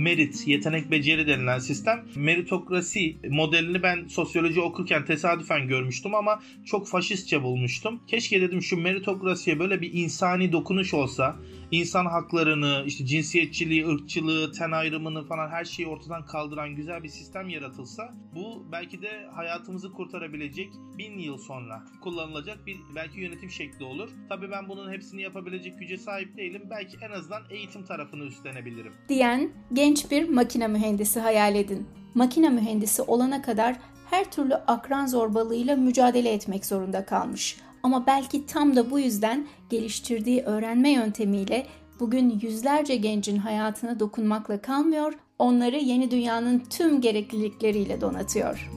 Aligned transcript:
merit, 0.00 0.46
yetenek 0.46 0.90
beceri 0.90 1.26
denilen 1.26 1.58
sistem. 1.58 2.04
Meritokrasi 2.16 3.16
modelini 3.28 3.82
ben 3.82 4.08
sosyoloji 4.08 4.60
okurken 4.60 5.04
tesadüfen 5.04 5.68
görmüştüm 5.68 6.14
ama 6.14 6.42
çok 6.64 6.88
faşistçe 6.88 7.42
bulmuştum. 7.42 8.00
Keşke 8.06 8.40
dedim 8.40 8.62
şu 8.62 8.76
meritokrasiye 8.76 9.58
böyle 9.58 9.80
bir 9.80 9.92
insani 9.92 10.52
dokunuş 10.52 10.94
olsa 10.94 11.36
insan 11.70 12.06
haklarını, 12.06 12.84
işte 12.86 13.06
cinsiyetçiliği, 13.06 13.86
ırkçılığı, 13.86 14.52
ten 14.52 14.70
ayrımını 14.70 15.26
falan 15.26 15.48
her 15.48 15.64
şeyi 15.64 15.88
ortadan 15.88 16.26
kaldıran 16.26 16.76
güzel 16.76 17.02
bir 17.02 17.08
sistem 17.08 17.48
yaratılsa 17.48 18.14
bu 18.34 18.66
belki 18.72 19.02
de 19.02 19.26
hayatımızı 19.34 19.92
kurtarabilecek 19.92 20.68
bin 20.98 21.18
yıl 21.18 21.38
sonra 21.38 21.84
kullanılacak 22.02 22.66
bir 22.66 22.76
belki 22.94 23.20
yönetim 23.20 23.50
şekli 23.50 23.84
olur. 23.84 24.10
Tabii 24.28 24.50
ben 24.50 24.68
bunun 24.68 24.92
hepsini 24.92 25.22
yapabilecek 25.22 25.78
güce 25.78 25.96
sahip 25.96 26.36
değilim. 26.36 26.62
Belki 26.70 26.96
en 27.02 27.10
azından 27.10 27.42
eğitim 27.50 27.84
tarafını 27.84 28.24
üstlenebilirim. 28.24 28.92
Diyen 29.08 29.50
genç 29.72 30.10
bir 30.10 30.28
makine 30.28 30.68
mühendisi 30.68 31.20
hayal 31.20 31.54
edin. 31.54 31.88
Makine 32.14 32.50
mühendisi 32.50 33.02
olana 33.02 33.42
kadar 33.42 33.76
her 34.10 34.30
türlü 34.30 34.54
akran 34.54 35.06
zorbalığıyla 35.06 35.76
mücadele 35.76 36.32
etmek 36.32 36.66
zorunda 36.66 37.04
kalmış. 37.04 37.56
Ama 37.82 38.06
belki 38.06 38.46
tam 38.46 38.76
da 38.76 38.90
bu 38.90 39.00
yüzden 39.00 39.46
geliştirdiği 39.70 40.42
öğrenme 40.42 40.90
yöntemiyle 40.90 41.66
bugün 42.00 42.40
yüzlerce 42.42 42.96
gencin 42.96 43.36
hayatına 43.36 44.00
dokunmakla 44.00 44.62
kalmıyor, 44.62 45.12
onları 45.38 45.76
yeni 45.76 46.10
dünyanın 46.10 46.62
tüm 46.70 47.00
gereklilikleriyle 47.00 48.00
donatıyor. 48.00 48.70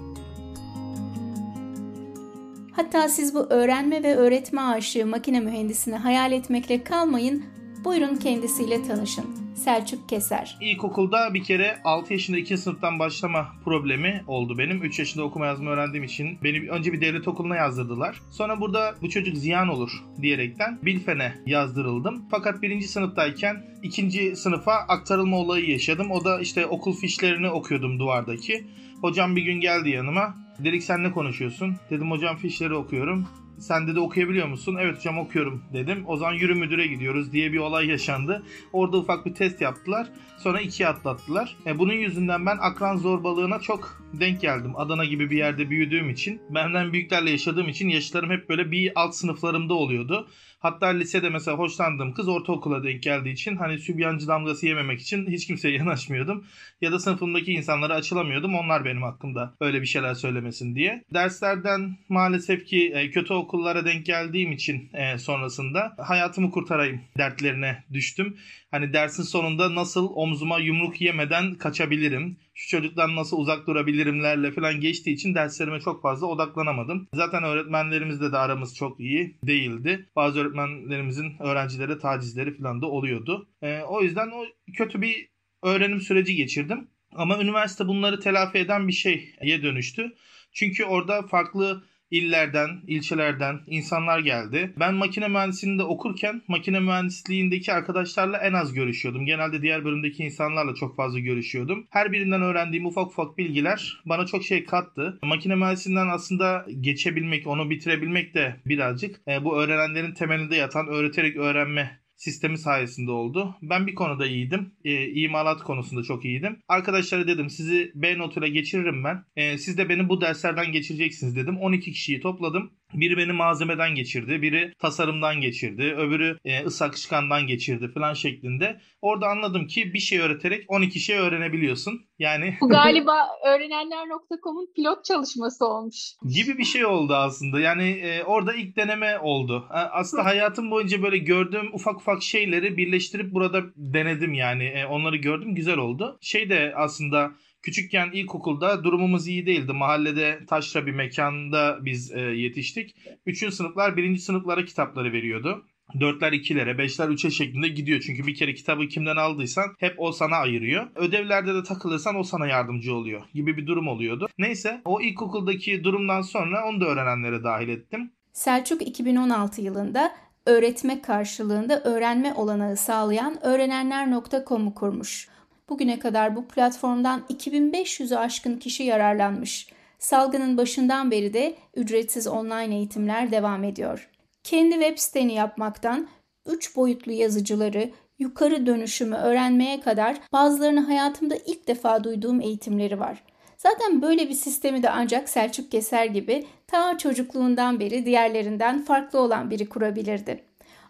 Hatta 2.75 3.09
siz 3.09 3.35
bu 3.35 3.39
öğrenme 3.39 4.03
ve 4.03 4.15
öğretme 4.15 4.61
aşığı 4.61 5.05
makine 5.05 5.39
mühendisini 5.39 5.95
hayal 5.95 6.31
etmekle 6.31 6.83
kalmayın, 6.83 7.43
buyurun 7.83 8.15
kendisiyle 8.15 8.83
tanışın. 8.83 9.25
Selçuk 9.55 10.09
Keser. 10.09 10.57
İlkokulda 10.61 11.33
bir 11.33 11.43
kere 11.43 11.77
6 11.83 12.13
yaşında 12.13 12.37
2. 12.37 12.57
sınıftan 12.57 12.99
başlama 12.99 13.47
problemi 13.63 14.23
oldu 14.27 14.57
benim. 14.57 14.83
3 14.83 14.99
yaşında 14.99 15.23
okuma 15.23 15.45
yazma 15.45 15.69
öğrendiğim 15.69 16.03
için 16.03 16.37
beni 16.43 16.69
önce 16.69 16.93
bir 16.93 17.01
devlet 17.01 17.27
okuluna 17.27 17.55
yazdırdılar. 17.55 18.21
Sonra 18.29 18.61
burada 18.61 18.95
bu 19.01 19.09
çocuk 19.09 19.37
ziyan 19.37 19.67
olur 19.67 20.03
diyerekten 20.21 20.79
Bilfen'e 20.83 21.33
yazdırıldım. 21.45 22.25
Fakat 22.31 22.61
birinci 22.61 22.87
sınıftayken 22.87 23.63
ikinci 23.83 24.35
sınıfa 24.35 24.73
aktarılma 24.73 25.37
olayı 25.37 25.69
yaşadım. 25.69 26.11
O 26.11 26.25
da 26.25 26.41
işte 26.41 26.65
okul 26.65 26.93
fişlerini 26.93 27.49
okuyordum 27.49 27.99
duvardaki. 27.99 28.67
Hocam 29.01 29.35
bir 29.35 29.41
gün 29.41 29.59
geldi 29.59 29.89
yanıma. 29.89 30.35
Dedik 30.59 30.83
sen 30.83 31.03
ne 31.03 31.11
konuşuyorsun? 31.11 31.75
Dedim 31.89 32.11
hocam 32.11 32.37
fişleri 32.37 32.73
okuyorum. 32.73 33.27
Sen 33.59 33.87
dedi 33.87 33.99
okuyabiliyor 33.99 34.47
musun? 34.47 34.77
Evet 34.79 34.97
hocam 34.97 35.17
okuyorum 35.17 35.63
dedim. 35.73 36.03
O 36.07 36.17
zaman 36.17 36.33
yürü 36.33 36.55
müdüre 36.55 36.87
gidiyoruz 36.87 37.31
diye 37.31 37.53
bir 37.53 37.57
olay 37.57 37.87
yaşandı. 37.87 38.43
Orada 38.73 38.97
ufak 38.97 39.25
bir 39.25 39.33
test 39.33 39.61
yaptılar. 39.61 40.07
Sonra 40.37 40.61
ikiye 40.61 40.89
atlattılar. 40.89 41.55
E, 41.65 41.79
bunun 41.79 41.93
yüzünden 41.93 42.45
ben 42.45 42.57
akran 42.61 42.97
zorbalığına 42.97 43.59
çok 43.59 44.03
denk 44.13 44.41
geldim. 44.41 44.71
Adana 44.75 45.05
gibi 45.05 45.29
bir 45.29 45.37
yerde 45.37 45.69
büyüdüğüm 45.69 46.09
için. 46.09 46.41
Benden 46.49 46.93
büyüklerle 46.93 47.31
yaşadığım 47.31 47.69
için 47.69 47.89
yaşlarım 47.89 48.29
hep 48.29 48.49
böyle 48.49 48.71
bir 48.71 48.91
alt 48.95 49.15
sınıflarımda 49.15 49.73
oluyordu. 49.73 50.27
Hatta 50.63 50.87
lisede 50.87 51.29
mesela 51.29 51.57
hoşlandığım 51.57 52.13
kız 52.13 52.27
ortaokula 52.27 52.83
denk 52.83 53.03
geldiği 53.03 53.31
için 53.31 53.55
hani 53.55 53.79
sübyancı 53.79 54.27
damgası 54.27 54.65
yememek 54.65 55.01
için 55.01 55.27
hiç 55.27 55.47
kimseye 55.47 55.77
yanaşmıyordum. 55.77 56.45
Ya 56.81 56.91
da 56.91 56.99
sınıfımdaki 56.99 57.53
insanlara 57.53 57.93
açılamıyordum. 57.93 58.55
Onlar 58.55 58.85
benim 58.85 59.01
hakkımda 59.01 59.53
öyle 59.61 59.81
bir 59.81 59.85
şeyler 59.85 60.13
söylemesin 60.13 60.75
diye. 60.75 61.03
Derslerden 61.13 61.97
maalesef 62.09 62.65
ki 62.65 62.91
e, 62.95 63.11
kötü 63.11 63.33
okullara 63.43 63.85
denk 63.85 64.05
geldiğim 64.05 64.51
için 64.51 64.89
e, 64.93 65.17
sonrasında 65.17 65.95
hayatımı 65.97 66.51
kurtarayım 66.51 67.01
dertlerine 67.17 67.83
düştüm. 67.93 68.37
Hani 68.71 68.93
dersin 68.93 69.23
sonunda 69.23 69.75
nasıl 69.75 70.09
omzuma 70.15 70.59
yumruk 70.59 71.01
yemeden 71.01 71.53
kaçabilirim? 71.53 72.37
Şu 72.53 72.69
çocuktan 72.69 73.15
nasıl 73.15 73.37
uzak 73.37 73.67
durabilirimlerle 73.67 74.51
falan 74.51 74.79
geçtiği 74.79 75.11
için 75.11 75.35
derslerime 75.35 75.79
çok 75.79 76.01
fazla 76.01 76.27
odaklanamadım. 76.27 77.07
Zaten 77.13 77.43
öğretmenlerimizle 77.43 78.31
de 78.31 78.37
aramız 78.37 78.75
çok 78.75 78.99
iyi 78.99 79.37
değildi. 79.43 80.09
Bazı 80.15 80.39
öğretmenlerimizin 80.39 81.33
öğrencilere 81.39 81.99
tacizleri 81.99 82.57
falan 82.57 82.81
da 82.81 82.85
oluyordu. 82.85 83.49
Ee, 83.61 83.81
o 83.87 84.01
yüzden 84.01 84.27
o 84.31 84.45
kötü 84.73 85.01
bir 85.01 85.27
öğrenim 85.63 86.01
süreci 86.01 86.35
geçirdim. 86.35 86.87
Ama 87.15 87.41
üniversite 87.41 87.87
bunları 87.87 88.19
telafi 88.19 88.57
eden 88.57 88.87
bir 88.87 88.93
şeye 88.93 89.63
dönüştü. 89.63 90.15
Çünkü 90.51 90.85
orada 90.85 91.21
farklı 91.21 91.83
illerden, 92.13 92.69
ilçelerden 92.87 93.59
insanlar 93.67 94.19
geldi. 94.19 94.73
Ben 94.79 94.93
makine 94.93 95.27
mühendisliğinde 95.27 95.83
okurken 95.83 96.41
makine 96.47 96.79
mühendisliğindeki 96.79 97.73
arkadaşlarla 97.73 98.37
en 98.37 98.53
az 98.53 98.73
görüşüyordum. 98.73 99.25
Genelde 99.25 99.61
diğer 99.61 99.85
bölümdeki 99.85 100.23
insanlarla 100.23 100.75
çok 100.75 100.95
fazla 100.95 101.19
görüşüyordum. 101.19 101.87
Her 101.89 102.11
birinden 102.11 102.41
öğrendiğim 102.41 102.85
ufak 102.85 103.07
ufak 103.07 103.37
bilgiler 103.37 104.01
bana 104.05 104.25
çok 104.25 104.43
şey 104.43 104.65
kattı. 104.65 105.19
Makine 105.23 105.55
mühendisliğinden 105.55 106.07
aslında 106.07 106.65
geçebilmek, 106.81 107.47
onu 107.47 107.69
bitirebilmek 107.69 108.33
de 108.33 108.55
birazcık 108.65 109.21
e, 109.27 109.43
bu 109.43 109.57
öğrenenlerin 109.57 110.13
temelinde 110.13 110.55
yatan 110.55 110.87
öğreterek 110.87 111.37
öğrenme 111.37 112.02
sistemi 112.23 112.57
sayesinde 112.57 113.11
oldu. 113.11 113.55
Ben 113.61 113.87
bir 113.87 113.95
konuda 113.95 114.25
iyiydim. 114.25 114.73
E, 114.85 115.07
imalat 115.09 115.63
konusunda 115.63 116.03
çok 116.03 116.25
iyiydim. 116.25 116.59
Arkadaşlara 116.67 117.27
dedim 117.27 117.49
sizi 117.49 117.91
B 117.95 118.17
notuyla 118.17 118.47
geçiririm 118.47 119.03
ben. 119.03 119.25
E, 119.35 119.57
siz 119.57 119.77
de 119.77 119.89
beni 119.89 120.09
bu 120.09 120.21
derslerden 120.21 120.71
geçireceksiniz 120.71 121.35
dedim. 121.35 121.57
12 121.57 121.91
kişiyi 121.91 122.19
topladım. 122.19 122.71
Biri 122.93 123.17
beni 123.17 123.31
malzemeden 123.31 123.95
geçirdi, 123.95 124.41
biri 124.41 124.73
tasarımdan 124.79 125.41
geçirdi, 125.41 125.95
öbürü 125.97 126.37
e, 126.45 126.65
ıs 126.65 126.81
akışkandan 126.81 127.47
geçirdi 127.47 127.91
falan 127.93 128.13
şeklinde. 128.13 128.81
Orada 129.01 129.27
anladım 129.27 129.67
ki 129.67 129.93
bir 129.93 129.99
şey 129.99 130.19
öğreterek 130.19 130.65
12 130.67 130.99
şey 130.99 131.17
öğrenebiliyorsun. 131.17 132.01
Yani 132.19 132.57
Bu 132.61 132.69
galiba 132.69 133.27
öğrenenler.com'un 133.45 134.73
pilot 134.75 135.05
çalışması 135.05 135.65
olmuş. 135.65 135.95
Gibi 136.35 136.57
bir 136.57 136.63
şey 136.63 136.85
oldu 136.85 137.13
aslında. 137.15 137.59
Yani 137.59 137.89
e, 137.89 138.23
orada 138.23 138.53
ilk 138.53 138.77
deneme 138.77 139.19
oldu. 139.19 139.67
Aslında 139.69 140.25
hayatım 140.25 140.71
boyunca 140.71 141.03
böyle 141.03 141.17
gördüğüm 141.17 141.73
ufak 141.73 141.95
ufak 141.95 142.23
şeyleri 142.23 142.77
birleştirip 142.77 143.33
burada 143.33 143.63
denedim 143.75 144.33
yani. 144.33 144.63
E, 144.63 144.85
onları 144.85 145.17
gördüm, 145.17 145.55
güzel 145.55 145.77
oldu. 145.77 146.17
Şey 146.21 146.49
de 146.49 146.73
aslında 146.75 147.31
Küçükken 147.63 148.11
ilkokulda 148.13 148.83
durumumuz 148.83 149.27
iyi 149.27 149.45
değildi. 149.45 149.73
Mahallede 149.73 150.39
taşra 150.47 150.85
bir 150.85 150.91
mekanda 150.91 151.77
biz 151.81 152.11
e, 152.11 152.19
yetiştik. 152.19 152.95
Üçüncü 153.25 153.55
sınıflar 153.55 153.97
birinci 153.97 154.21
sınıflara 154.21 154.65
kitapları 154.65 155.13
veriyordu. 155.13 155.65
Dörtler 155.99 156.31
ikilere, 156.31 156.77
beşler 156.77 157.09
üçe 157.09 157.31
şeklinde 157.31 157.67
gidiyor. 157.67 158.01
Çünkü 158.05 158.27
bir 158.27 158.35
kere 158.35 158.53
kitabı 158.53 158.87
kimden 158.87 159.15
aldıysan 159.15 159.65
hep 159.79 159.93
o 159.97 160.11
sana 160.11 160.35
ayırıyor. 160.35 160.87
Ödevlerde 160.95 161.53
de 161.53 161.63
takılırsan 161.63 162.15
o 162.15 162.23
sana 162.23 162.47
yardımcı 162.47 162.95
oluyor 162.95 163.21
gibi 163.33 163.57
bir 163.57 163.67
durum 163.67 163.87
oluyordu. 163.87 164.27
Neyse 164.37 164.81
o 164.85 165.01
ilkokuldaki 165.01 165.83
durumdan 165.83 166.21
sonra 166.21 166.69
onu 166.69 166.81
da 166.81 166.85
öğrenenlere 166.85 167.43
dahil 167.43 167.69
ettim. 167.69 168.11
Selçuk 168.33 168.81
2016 168.81 169.61
yılında 169.61 170.15
öğretme 170.45 171.01
karşılığında 171.01 171.83
öğrenme 171.83 172.33
olanağı 172.33 172.77
sağlayan 172.77 173.45
öğrenenler.com'u 173.45 174.73
kurmuş. 174.73 175.32
Bugüne 175.69 175.99
kadar 175.99 176.35
bu 176.35 176.47
platformdan 176.47 177.23
2500'ü 177.29 178.15
aşkın 178.15 178.57
kişi 178.57 178.83
yararlanmış. 178.83 179.69
Salgının 179.99 180.57
başından 180.57 181.11
beri 181.11 181.33
de 181.33 181.55
ücretsiz 181.75 182.27
online 182.27 182.75
eğitimler 182.75 183.31
devam 183.31 183.63
ediyor. 183.63 184.09
Kendi 184.43 184.73
web 184.73 184.97
siteni 184.97 185.33
yapmaktan 185.33 186.07
3 186.45 186.75
boyutlu 186.75 187.11
yazıcıları, 187.11 187.91
yukarı 188.19 188.65
dönüşümü 188.65 189.15
öğrenmeye 189.15 189.79
kadar 189.81 190.17
bazılarını 190.33 190.79
hayatımda 190.79 191.35
ilk 191.45 191.67
defa 191.67 192.03
duyduğum 192.03 192.41
eğitimleri 192.41 192.99
var. 192.99 193.23
Zaten 193.57 194.01
böyle 194.01 194.29
bir 194.29 194.33
sistemi 194.33 194.83
de 194.83 194.89
ancak 194.89 195.29
Selçuk 195.29 195.71
Keser 195.71 196.05
gibi 196.05 196.45
ta 196.67 196.97
çocukluğundan 196.97 197.79
beri 197.79 198.05
diğerlerinden 198.05 198.81
farklı 198.81 199.19
olan 199.19 199.49
biri 199.49 199.69
kurabilirdi. 199.69 200.43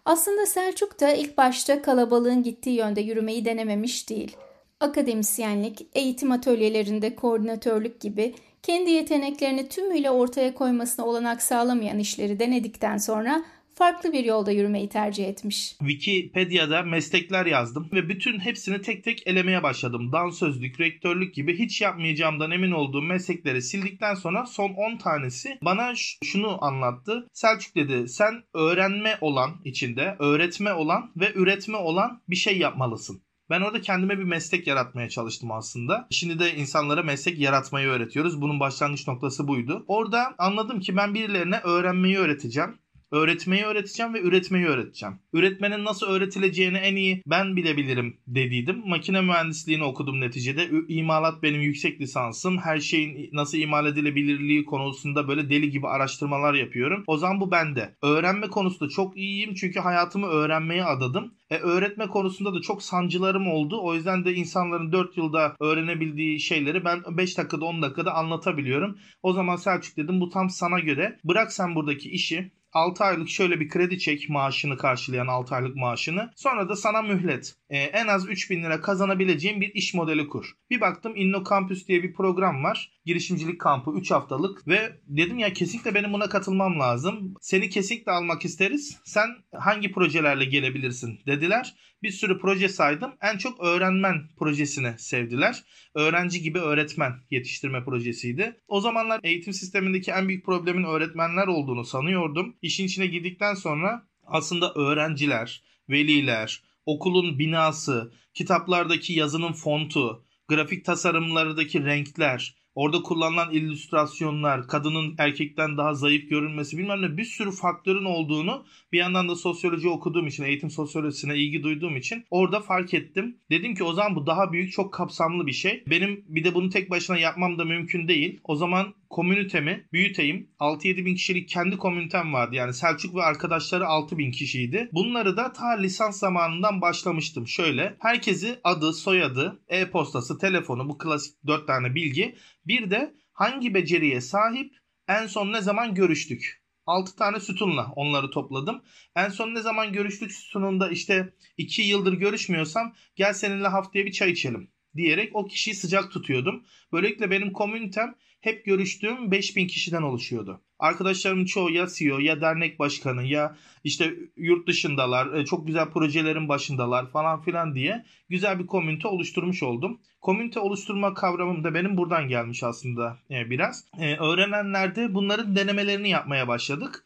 Aslında 0.04 0.46
Selçuk 0.46 1.00
da 1.00 1.12
ilk 1.12 1.38
başta 1.38 1.82
kalabalığın 1.82 2.42
gittiği 2.42 2.76
yönde 2.76 3.00
yürümeyi 3.00 3.44
denememiş 3.44 4.10
değil 4.10 4.36
akademisyenlik, 4.84 5.86
eğitim 5.94 6.32
atölyelerinde 6.32 7.14
koordinatörlük 7.14 8.00
gibi 8.00 8.34
kendi 8.62 8.90
yeteneklerini 8.90 9.68
tümüyle 9.68 10.10
ortaya 10.10 10.54
koymasına 10.54 11.06
olanak 11.06 11.42
sağlamayan 11.42 11.98
işleri 11.98 12.40
denedikten 12.40 12.96
sonra 12.96 13.44
farklı 13.74 14.12
bir 14.12 14.24
yolda 14.24 14.52
yürümeyi 14.52 14.88
tercih 14.88 15.28
etmiş. 15.28 15.76
Wikipedia'da 15.78 16.82
meslekler 16.82 17.46
yazdım 17.46 17.88
ve 17.92 18.08
bütün 18.08 18.40
hepsini 18.40 18.82
tek 18.82 19.04
tek 19.04 19.26
elemeye 19.26 19.62
başladım. 19.62 20.12
Dansözlük, 20.12 20.80
rektörlük 20.80 21.34
gibi 21.34 21.58
hiç 21.58 21.80
yapmayacağımdan 21.80 22.50
emin 22.50 22.70
olduğum 22.70 23.02
meslekleri 23.02 23.62
sildikten 23.62 24.14
sonra 24.14 24.46
son 24.46 24.70
10 24.70 24.96
tanesi 24.96 25.58
bana 25.62 25.92
şunu 26.24 26.64
anlattı. 26.64 27.28
Selçuk 27.32 27.74
dedi 27.74 28.08
sen 28.08 28.42
öğrenme 28.54 29.18
olan 29.20 29.50
içinde, 29.64 30.16
öğretme 30.18 30.72
olan 30.72 31.12
ve 31.16 31.32
üretme 31.34 31.76
olan 31.76 32.22
bir 32.28 32.36
şey 32.36 32.58
yapmalısın. 32.58 33.22
Ben 33.50 33.60
orada 33.60 33.80
kendime 33.80 34.18
bir 34.18 34.24
meslek 34.24 34.66
yaratmaya 34.66 35.08
çalıştım 35.08 35.52
aslında. 35.52 36.06
Şimdi 36.10 36.38
de 36.38 36.54
insanlara 36.54 37.02
meslek 37.02 37.38
yaratmayı 37.38 37.88
öğretiyoruz. 37.88 38.40
Bunun 38.40 38.60
başlangıç 38.60 39.08
noktası 39.08 39.48
buydu. 39.48 39.84
Orada 39.88 40.34
anladım 40.38 40.80
ki 40.80 40.96
ben 40.96 41.14
birilerine 41.14 41.60
öğrenmeyi 41.60 42.18
öğreteceğim 42.18 42.78
öğretmeyi 43.14 43.64
öğreteceğim 43.64 44.14
ve 44.14 44.20
üretmeyi 44.20 44.66
öğreteceğim. 44.66 45.14
Üretmenin 45.32 45.84
nasıl 45.84 46.06
öğretileceğini 46.06 46.78
en 46.78 46.96
iyi 46.96 47.22
ben 47.26 47.56
bilebilirim 47.56 48.16
dediydim. 48.26 48.82
Makine 48.86 49.20
mühendisliğini 49.20 49.84
okudum 49.84 50.20
neticede. 50.20 50.68
İmalat 50.88 51.42
benim 51.42 51.60
yüksek 51.60 52.00
lisansım. 52.00 52.58
Her 52.58 52.80
şeyin 52.80 53.28
nasıl 53.32 53.58
imal 53.58 53.86
edilebilirliği 53.86 54.64
konusunda 54.64 55.28
böyle 55.28 55.50
deli 55.50 55.70
gibi 55.70 55.86
araştırmalar 55.88 56.54
yapıyorum. 56.54 57.04
O 57.06 57.16
zaman 57.16 57.40
bu 57.40 57.50
bende. 57.50 57.96
Öğrenme 58.02 58.48
konusunda 58.48 58.90
çok 58.90 59.16
iyiyim 59.16 59.54
çünkü 59.54 59.80
hayatımı 59.80 60.26
öğrenmeye 60.26 60.84
adadım. 60.84 61.34
E, 61.50 61.56
öğretme 61.56 62.06
konusunda 62.06 62.54
da 62.54 62.60
çok 62.60 62.82
sancılarım 62.82 63.46
oldu. 63.46 63.78
O 63.82 63.94
yüzden 63.94 64.24
de 64.24 64.34
insanların 64.34 64.92
4 64.92 65.16
yılda 65.16 65.56
öğrenebildiği 65.60 66.40
şeyleri 66.40 66.84
ben 66.84 67.02
5 67.10 67.38
dakikada 67.38 67.64
10 67.64 67.82
dakikada 67.82 68.14
anlatabiliyorum. 68.14 68.98
O 69.22 69.32
zaman 69.32 69.56
Selçuk 69.56 69.96
dedim 69.96 70.20
bu 70.20 70.28
tam 70.28 70.50
sana 70.50 70.78
göre. 70.78 71.18
Bırak 71.24 71.52
sen 71.52 71.74
buradaki 71.74 72.10
işi 72.10 72.50
6 72.74 73.04
aylık 73.04 73.28
şöyle 73.28 73.60
bir 73.60 73.68
kredi 73.68 73.98
çek 73.98 74.28
maaşını 74.28 74.76
karşılayan 74.76 75.26
6 75.26 75.54
aylık 75.54 75.76
maaşını. 75.76 76.30
Sonra 76.36 76.68
da 76.68 76.76
sana 76.76 77.02
mühlet. 77.02 77.54
Ee, 77.70 77.78
en 77.78 78.06
az 78.06 78.28
3000 78.28 78.62
lira 78.62 78.80
kazanabileceğin 78.80 79.60
bir 79.60 79.74
iş 79.74 79.94
modeli 79.94 80.28
kur. 80.28 80.52
Bir 80.70 80.80
baktım 80.80 81.12
Inno 81.16 81.44
Campus 81.50 81.88
diye 81.88 82.02
bir 82.02 82.14
program 82.14 82.64
var. 82.64 82.92
Girişimcilik 83.04 83.60
kampı 83.60 83.90
3 83.90 84.10
haftalık 84.10 84.68
ve 84.68 84.92
dedim 85.06 85.38
ya 85.38 85.52
kesinlikle 85.52 85.94
benim 85.94 86.12
buna 86.12 86.28
katılmam 86.28 86.80
lazım. 86.80 87.34
Seni 87.40 87.70
kesinlikle 87.70 88.12
almak 88.12 88.44
isteriz. 88.44 89.00
Sen 89.04 89.28
hangi 89.52 89.92
projelerle 89.92 90.44
gelebilirsin 90.44 91.20
dediler. 91.26 91.74
Bir 92.04 92.10
sürü 92.10 92.38
proje 92.38 92.68
saydım. 92.68 93.14
En 93.22 93.38
çok 93.38 93.60
öğrenmen 93.60 94.28
projesini 94.38 94.94
sevdiler. 94.98 95.64
Öğrenci 95.94 96.42
gibi 96.42 96.58
öğretmen 96.58 97.12
yetiştirme 97.30 97.84
projesiydi. 97.84 98.60
O 98.68 98.80
zamanlar 98.80 99.20
eğitim 99.22 99.52
sistemindeki 99.52 100.10
en 100.10 100.28
büyük 100.28 100.44
problemin 100.44 100.84
öğretmenler 100.84 101.46
olduğunu 101.46 101.84
sanıyordum. 101.84 102.56
İşin 102.62 102.86
içine 102.86 103.06
girdikten 103.06 103.54
sonra 103.54 104.06
aslında 104.26 104.74
öğrenciler, 104.74 105.62
veliler, 105.88 106.62
okulun 106.86 107.38
binası, 107.38 108.12
kitaplardaki 108.34 109.12
yazının 109.12 109.52
fontu, 109.52 110.24
grafik 110.48 110.84
tasarımlardaki 110.84 111.84
renkler, 111.84 112.54
Orada 112.74 113.02
kullanılan 113.02 113.52
illüstrasyonlar, 113.52 114.68
kadının 114.68 115.14
erkekten 115.18 115.76
daha 115.76 115.94
zayıf 115.94 116.30
görünmesi 116.30 116.78
bilmem 116.78 117.02
ne 117.02 117.16
bir 117.16 117.24
sürü 117.24 117.50
faktörün 117.50 118.04
olduğunu 118.04 118.64
bir 118.92 118.98
yandan 118.98 119.28
da 119.28 119.36
sosyoloji 119.36 119.88
okuduğum 119.88 120.26
için, 120.26 120.44
eğitim 120.44 120.70
sosyolojisine 120.70 121.36
ilgi 121.36 121.62
duyduğum 121.62 121.96
için 121.96 122.24
orada 122.30 122.60
fark 122.60 122.94
ettim. 122.94 123.38
Dedim 123.50 123.74
ki 123.74 123.84
o 123.84 123.92
zaman 123.92 124.16
bu 124.16 124.26
daha 124.26 124.52
büyük, 124.52 124.72
çok 124.72 124.94
kapsamlı 124.94 125.46
bir 125.46 125.52
şey. 125.52 125.84
Benim 125.86 126.24
bir 126.28 126.44
de 126.44 126.54
bunu 126.54 126.70
tek 126.70 126.90
başına 126.90 127.18
yapmam 127.18 127.58
da 127.58 127.64
mümkün 127.64 128.08
değil. 128.08 128.40
O 128.44 128.56
zaman 128.56 128.94
komünitemi 129.14 129.88
büyüteyim. 129.92 130.50
6-7 130.60 131.04
bin 131.04 131.14
kişilik 131.14 131.48
kendi 131.48 131.76
komünitem 131.76 132.32
vardı. 132.32 132.54
Yani 132.54 132.74
Selçuk 132.74 133.14
ve 133.16 133.22
arkadaşları 133.22 133.86
6 133.86 134.18
bin 134.18 134.30
kişiydi. 134.30 134.88
Bunları 134.92 135.36
da 135.36 135.52
ta 135.52 135.68
lisans 135.68 136.18
zamanından 136.18 136.80
başlamıştım. 136.80 137.48
Şöyle 137.48 137.96
herkesi 137.98 138.60
adı, 138.64 138.92
soyadı, 138.92 139.62
e-postası, 139.68 140.38
telefonu 140.38 140.88
bu 140.88 140.98
klasik 140.98 141.46
4 141.46 141.66
tane 141.66 141.94
bilgi. 141.94 142.36
Bir 142.66 142.90
de 142.90 143.14
hangi 143.32 143.74
beceriye 143.74 144.20
sahip 144.20 144.74
en 145.08 145.26
son 145.26 145.52
ne 145.52 145.60
zaman 145.60 145.94
görüştük? 145.94 146.62
6 146.86 147.16
tane 147.16 147.40
sütunla 147.40 147.92
onları 147.96 148.30
topladım. 148.30 148.82
En 149.16 149.28
son 149.28 149.54
ne 149.54 149.60
zaman 149.60 149.92
görüştük 149.92 150.32
sütununda 150.32 150.90
işte 150.90 151.34
2 151.56 151.82
yıldır 151.82 152.12
görüşmüyorsam 152.12 152.94
gel 153.16 153.32
seninle 153.32 153.68
haftaya 153.68 154.06
bir 154.06 154.12
çay 154.12 154.30
içelim 154.30 154.70
diyerek 154.96 155.36
o 155.36 155.46
kişiyi 155.46 155.74
sıcak 155.74 156.12
tutuyordum. 156.12 156.64
Böylelikle 156.92 157.30
benim 157.30 157.52
komünitem 157.52 158.14
hep 158.44 158.64
görüştüğüm 158.64 159.30
5000 159.30 159.66
kişiden 159.66 160.02
oluşuyordu. 160.02 160.60
Arkadaşlarımın 160.78 161.44
çoğu 161.44 161.70
ya 161.70 161.86
CEO 161.86 162.18
ya 162.18 162.40
dernek 162.40 162.78
başkanı 162.78 163.24
ya 163.24 163.56
işte 163.84 164.14
yurt 164.36 164.68
dışındalar, 164.68 165.34
e, 165.34 165.44
çok 165.44 165.66
güzel 165.66 165.90
projelerin 165.90 166.48
başındalar 166.48 167.10
falan 167.10 167.40
filan 167.42 167.74
diye 167.74 168.04
güzel 168.28 168.58
bir 168.58 168.66
komünite 168.66 169.08
oluşturmuş 169.08 169.62
oldum. 169.62 170.00
Komünite 170.20 170.60
oluşturma 170.60 171.14
kavramım 171.14 171.64
da 171.64 171.74
benim 171.74 171.96
buradan 171.96 172.28
gelmiş 172.28 172.62
aslında 172.62 173.18
e, 173.30 173.50
biraz. 173.50 173.84
E, 173.98 174.16
öğrenenlerde 174.16 175.14
bunların 175.14 175.56
denemelerini 175.56 176.10
yapmaya 176.10 176.48
başladık. 176.48 177.04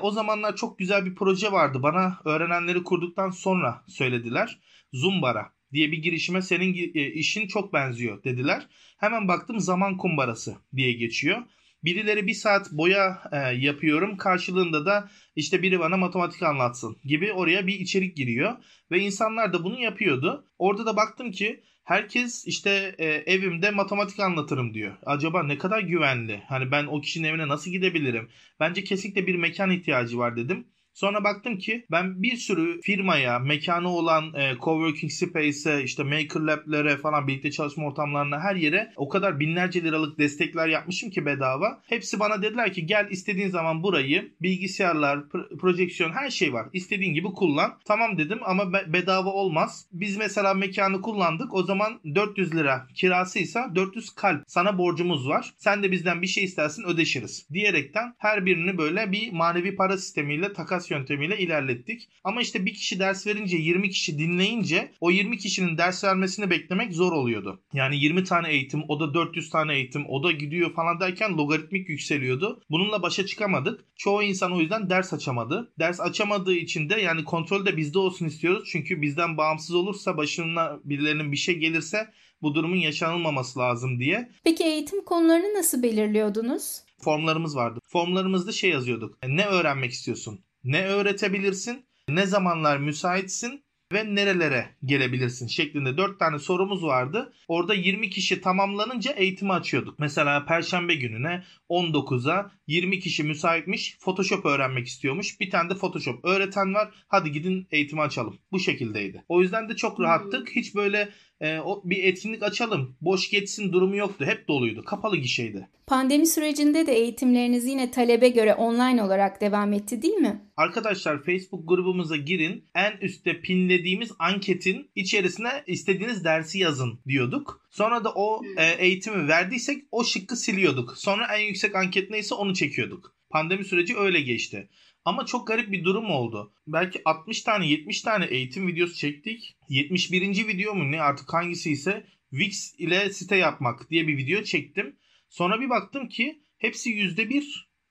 O 0.00 0.10
zamanlar 0.10 0.56
çok 0.56 0.78
güzel 0.78 1.04
bir 1.04 1.14
proje 1.14 1.52
vardı. 1.52 1.82
Bana 1.82 2.18
öğrenenleri 2.24 2.82
kurduktan 2.82 3.30
sonra 3.30 3.84
söylediler. 3.86 4.58
Zumbara 4.92 5.55
diye 5.76 5.92
bir 5.92 6.02
girişime 6.02 6.42
senin 6.42 6.72
işin 6.94 7.46
çok 7.46 7.72
benziyor 7.72 8.24
dediler. 8.24 8.66
Hemen 8.96 9.28
baktım 9.28 9.60
zaman 9.60 9.96
kumbarası 9.96 10.56
diye 10.76 10.92
geçiyor. 10.92 11.42
Birileri 11.84 12.26
bir 12.26 12.34
saat 12.34 12.72
boya 12.72 13.22
e, 13.32 13.36
yapıyorum 13.36 14.16
karşılığında 14.16 14.86
da 14.86 15.10
işte 15.36 15.62
biri 15.62 15.80
bana 15.80 15.96
matematik 15.96 16.42
anlatsın 16.42 16.96
gibi 17.04 17.32
oraya 17.32 17.66
bir 17.66 17.80
içerik 17.80 18.16
giriyor. 18.16 18.56
Ve 18.90 19.00
insanlar 19.00 19.52
da 19.52 19.64
bunu 19.64 19.80
yapıyordu. 19.80 20.46
Orada 20.58 20.86
da 20.86 20.96
baktım 20.96 21.30
ki 21.30 21.62
herkes 21.84 22.46
işte 22.46 22.94
e, 22.98 23.04
evimde 23.06 23.70
matematik 23.70 24.20
anlatırım 24.20 24.74
diyor. 24.74 24.96
Acaba 25.06 25.42
ne 25.42 25.58
kadar 25.58 25.80
güvenli? 25.80 26.42
Hani 26.48 26.70
ben 26.70 26.86
o 26.86 27.00
kişinin 27.00 27.28
evine 27.28 27.48
nasıl 27.48 27.70
gidebilirim? 27.70 28.28
Bence 28.60 28.84
kesinlikle 28.84 29.26
bir 29.26 29.34
mekan 29.34 29.70
ihtiyacı 29.70 30.18
var 30.18 30.36
dedim. 30.36 30.66
Sonra 30.96 31.24
baktım 31.24 31.58
ki 31.58 31.86
ben 31.90 32.22
bir 32.22 32.36
sürü 32.36 32.80
firmaya, 32.80 33.38
mekanı 33.38 33.88
olan 33.88 34.34
e, 34.34 34.54
coworking 34.60 35.12
space'e, 35.12 35.82
işte 35.82 36.02
maker 36.02 36.40
lab'lere 36.40 36.96
falan 36.96 37.28
birlikte 37.28 37.50
çalışma 37.50 37.86
ortamlarına 37.86 38.40
her 38.40 38.56
yere 38.56 38.92
o 38.96 39.08
kadar 39.08 39.40
binlerce 39.40 39.82
liralık 39.82 40.18
destekler 40.18 40.68
yapmışım 40.68 41.10
ki 41.10 41.26
bedava. 41.26 41.82
Hepsi 41.86 42.20
bana 42.20 42.42
dediler 42.42 42.72
ki 42.72 42.86
gel 42.86 43.06
istediğin 43.10 43.48
zaman 43.48 43.82
burayı 43.82 44.32
bilgisayarlar, 44.42 45.18
pr- 45.18 45.58
projeksiyon 45.58 46.12
her 46.12 46.30
şey 46.30 46.52
var. 46.52 46.66
İstediğin 46.72 47.14
gibi 47.14 47.28
kullan. 47.28 47.78
Tamam 47.84 48.18
dedim 48.18 48.38
ama 48.44 48.72
be- 48.72 48.92
bedava 48.92 49.30
olmaz. 49.30 49.88
Biz 49.92 50.16
mesela 50.16 50.54
mekanı 50.54 51.00
kullandık. 51.00 51.54
O 51.54 51.62
zaman 51.62 52.00
400 52.14 52.54
lira 52.54 52.86
kirasıysa 52.94 53.74
400 53.74 54.10
kalp 54.10 54.42
sana 54.46 54.78
borcumuz 54.78 55.28
var. 55.28 55.54
Sen 55.56 55.82
de 55.82 55.92
bizden 55.92 56.22
bir 56.22 56.26
şey 56.26 56.44
istersin 56.44 56.84
ödeşiriz. 56.84 57.48
Diyerekten 57.52 58.14
her 58.18 58.46
birini 58.46 58.78
böyle 58.78 59.12
bir 59.12 59.32
manevi 59.32 59.76
para 59.76 59.98
sistemiyle 59.98 60.52
takas 60.52 60.85
yöntemiyle 60.90 61.38
ilerlettik. 61.38 62.08
Ama 62.24 62.40
işte 62.40 62.66
bir 62.66 62.74
kişi 62.74 62.98
ders 62.98 63.26
verince 63.26 63.56
20 63.56 63.90
kişi 63.90 64.18
dinleyince 64.18 64.92
o 65.00 65.10
20 65.10 65.38
kişinin 65.38 65.78
ders 65.78 66.04
vermesini 66.04 66.50
beklemek 66.50 66.92
zor 66.92 67.12
oluyordu. 67.12 67.60
Yani 67.72 67.96
20 67.96 68.24
tane 68.24 68.50
eğitim, 68.50 68.82
o 68.88 69.00
da 69.00 69.14
400 69.14 69.50
tane 69.50 69.74
eğitim, 69.74 70.06
o 70.08 70.22
da 70.22 70.32
gidiyor 70.32 70.74
falan 70.74 71.00
derken 71.00 71.36
logaritmik 71.36 71.88
yükseliyordu. 71.88 72.62
Bununla 72.70 73.02
başa 73.02 73.26
çıkamadık. 73.26 73.84
Çoğu 73.96 74.22
insan 74.22 74.52
o 74.52 74.60
yüzden 74.60 74.90
ders 74.90 75.12
açamadı. 75.12 75.72
Ders 75.78 76.00
açamadığı 76.00 76.54
için 76.54 76.90
de 76.90 77.00
yani 77.00 77.24
kontrol 77.24 77.66
de 77.66 77.76
bizde 77.76 77.98
olsun 77.98 78.26
istiyoruz. 78.26 78.68
Çünkü 78.72 79.02
bizden 79.02 79.36
bağımsız 79.36 79.74
olursa 79.74 80.16
başına 80.16 80.78
birilerinin 80.84 81.32
bir 81.32 81.36
şey 81.36 81.56
gelirse 81.56 82.08
bu 82.42 82.54
durumun 82.54 82.76
yaşanılmaması 82.76 83.58
lazım 83.58 84.00
diye. 84.00 84.30
Peki 84.44 84.64
eğitim 84.64 85.04
konularını 85.04 85.54
nasıl 85.54 85.82
belirliyordunuz? 85.82 86.82
Formlarımız 86.98 87.56
vardı. 87.56 87.80
Formlarımızda 87.88 88.52
şey 88.52 88.70
yazıyorduk. 88.70 89.18
Ne 89.28 89.46
öğrenmek 89.46 89.92
istiyorsun? 89.92 90.40
Ne 90.66 90.86
öğretebilirsin, 90.86 91.86
ne 92.08 92.26
zamanlar 92.26 92.78
müsaitsin 92.78 93.64
ve 93.92 94.14
nerelere 94.14 94.76
gelebilirsin 94.84 95.46
şeklinde 95.46 95.96
4 95.96 96.18
tane 96.18 96.38
sorumuz 96.38 96.82
vardı. 96.82 97.32
Orada 97.48 97.74
20 97.74 98.10
kişi 98.10 98.40
tamamlanınca 98.40 99.12
eğitimi 99.12 99.52
açıyorduk. 99.52 99.98
Mesela 99.98 100.44
perşembe 100.46 100.94
gününe 100.94 101.44
19'a 101.70 102.50
20 102.66 103.00
kişi 103.00 103.22
müsaitmiş 103.22 103.96
Photoshop 104.00 104.46
öğrenmek 104.46 104.86
istiyormuş. 104.86 105.40
Bir 105.40 105.50
tane 105.50 105.70
de 105.70 105.74
Photoshop 105.74 106.24
öğreten 106.24 106.74
var. 106.74 106.90
Hadi 107.08 107.32
gidin 107.32 107.66
eğitimi 107.70 108.00
açalım. 108.00 108.38
Bu 108.52 108.58
şekildeydi. 108.58 109.24
O 109.28 109.42
yüzden 109.42 109.68
de 109.68 109.76
çok 109.76 110.00
rahattık. 110.00 110.50
Hiç 110.56 110.74
böyle 110.74 111.08
e, 111.40 111.58
o 111.58 111.82
bir 111.84 112.04
etkinlik 112.04 112.42
açalım. 112.42 112.96
Boş 113.00 113.30
geçsin 113.30 113.72
durumu 113.72 113.96
yoktu. 113.96 114.24
Hep 114.24 114.48
doluydu. 114.48 114.84
Kapalı 114.84 115.16
gişeydi. 115.16 115.68
Pandemi 115.86 116.26
sürecinde 116.26 116.86
de 116.86 116.92
eğitimleriniz 116.92 117.66
yine 117.66 117.90
talebe 117.90 118.28
göre 118.28 118.54
online 118.54 119.02
olarak 119.02 119.40
devam 119.40 119.72
etti 119.72 120.02
değil 120.02 120.14
mi? 120.14 120.42
Arkadaşlar 120.56 121.22
Facebook 121.22 121.68
grubumuza 121.68 122.16
girin. 122.16 122.64
En 122.74 122.96
üstte 123.00 123.40
pinlediğimiz 123.40 124.12
anketin 124.18 124.90
içerisine 124.94 125.50
istediğiniz 125.66 126.24
dersi 126.24 126.58
yazın 126.58 126.98
diyorduk. 127.08 127.65
Sonra 127.76 128.04
da 128.04 128.12
o 128.14 128.42
e, 128.56 128.64
eğitimi 128.64 129.28
verdiysek 129.28 129.84
o 129.92 130.04
şıkkı 130.04 130.36
siliyorduk. 130.36 130.98
Sonra 130.98 131.36
en 131.36 131.46
yüksek 131.46 131.74
anket 131.74 132.10
neyse 132.10 132.34
onu 132.34 132.54
çekiyorduk. 132.54 133.16
Pandemi 133.30 133.64
süreci 133.64 133.96
öyle 133.96 134.20
geçti. 134.20 134.68
Ama 135.04 135.26
çok 135.26 135.46
garip 135.46 135.72
bir 135.72 135.84
durum 135.84 136.10
oldu. 136.10 136.52
Belki 136.66 137.02
60 137.04 137.42
tane 137.42 137.66
70 137.68 138.02
tane 138.02 138.24
eğitim 138.24 138.68
videosu 138.68 138.94
çektik. 138.94 139.56
71. 139.68 140.48
video 140.48 140.74
mu 140.74 140.92
ne 140.92 141.00
artık 141.02 141.32
hangisi 141.34 141.70
ise 141.70 142.06
Wix 142.30 142.74
ile 142.78 143.10
site 143.10 143.36
yapmak 143.36 143.90
diye 143.90 144.08
bir 144.08 144.16
video 144.16 144.42
çektim. 144.42 144.96
Sonra 145.28 145.60
bir 145.60 145.70
baktım 145.70 146.08
ki 146.08 146.42
hepsi 146.58 146.90
%1 146.90 147.44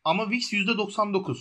ama 0.04 0.24
Wix 0.32 0.54
%99. 0.54 1.38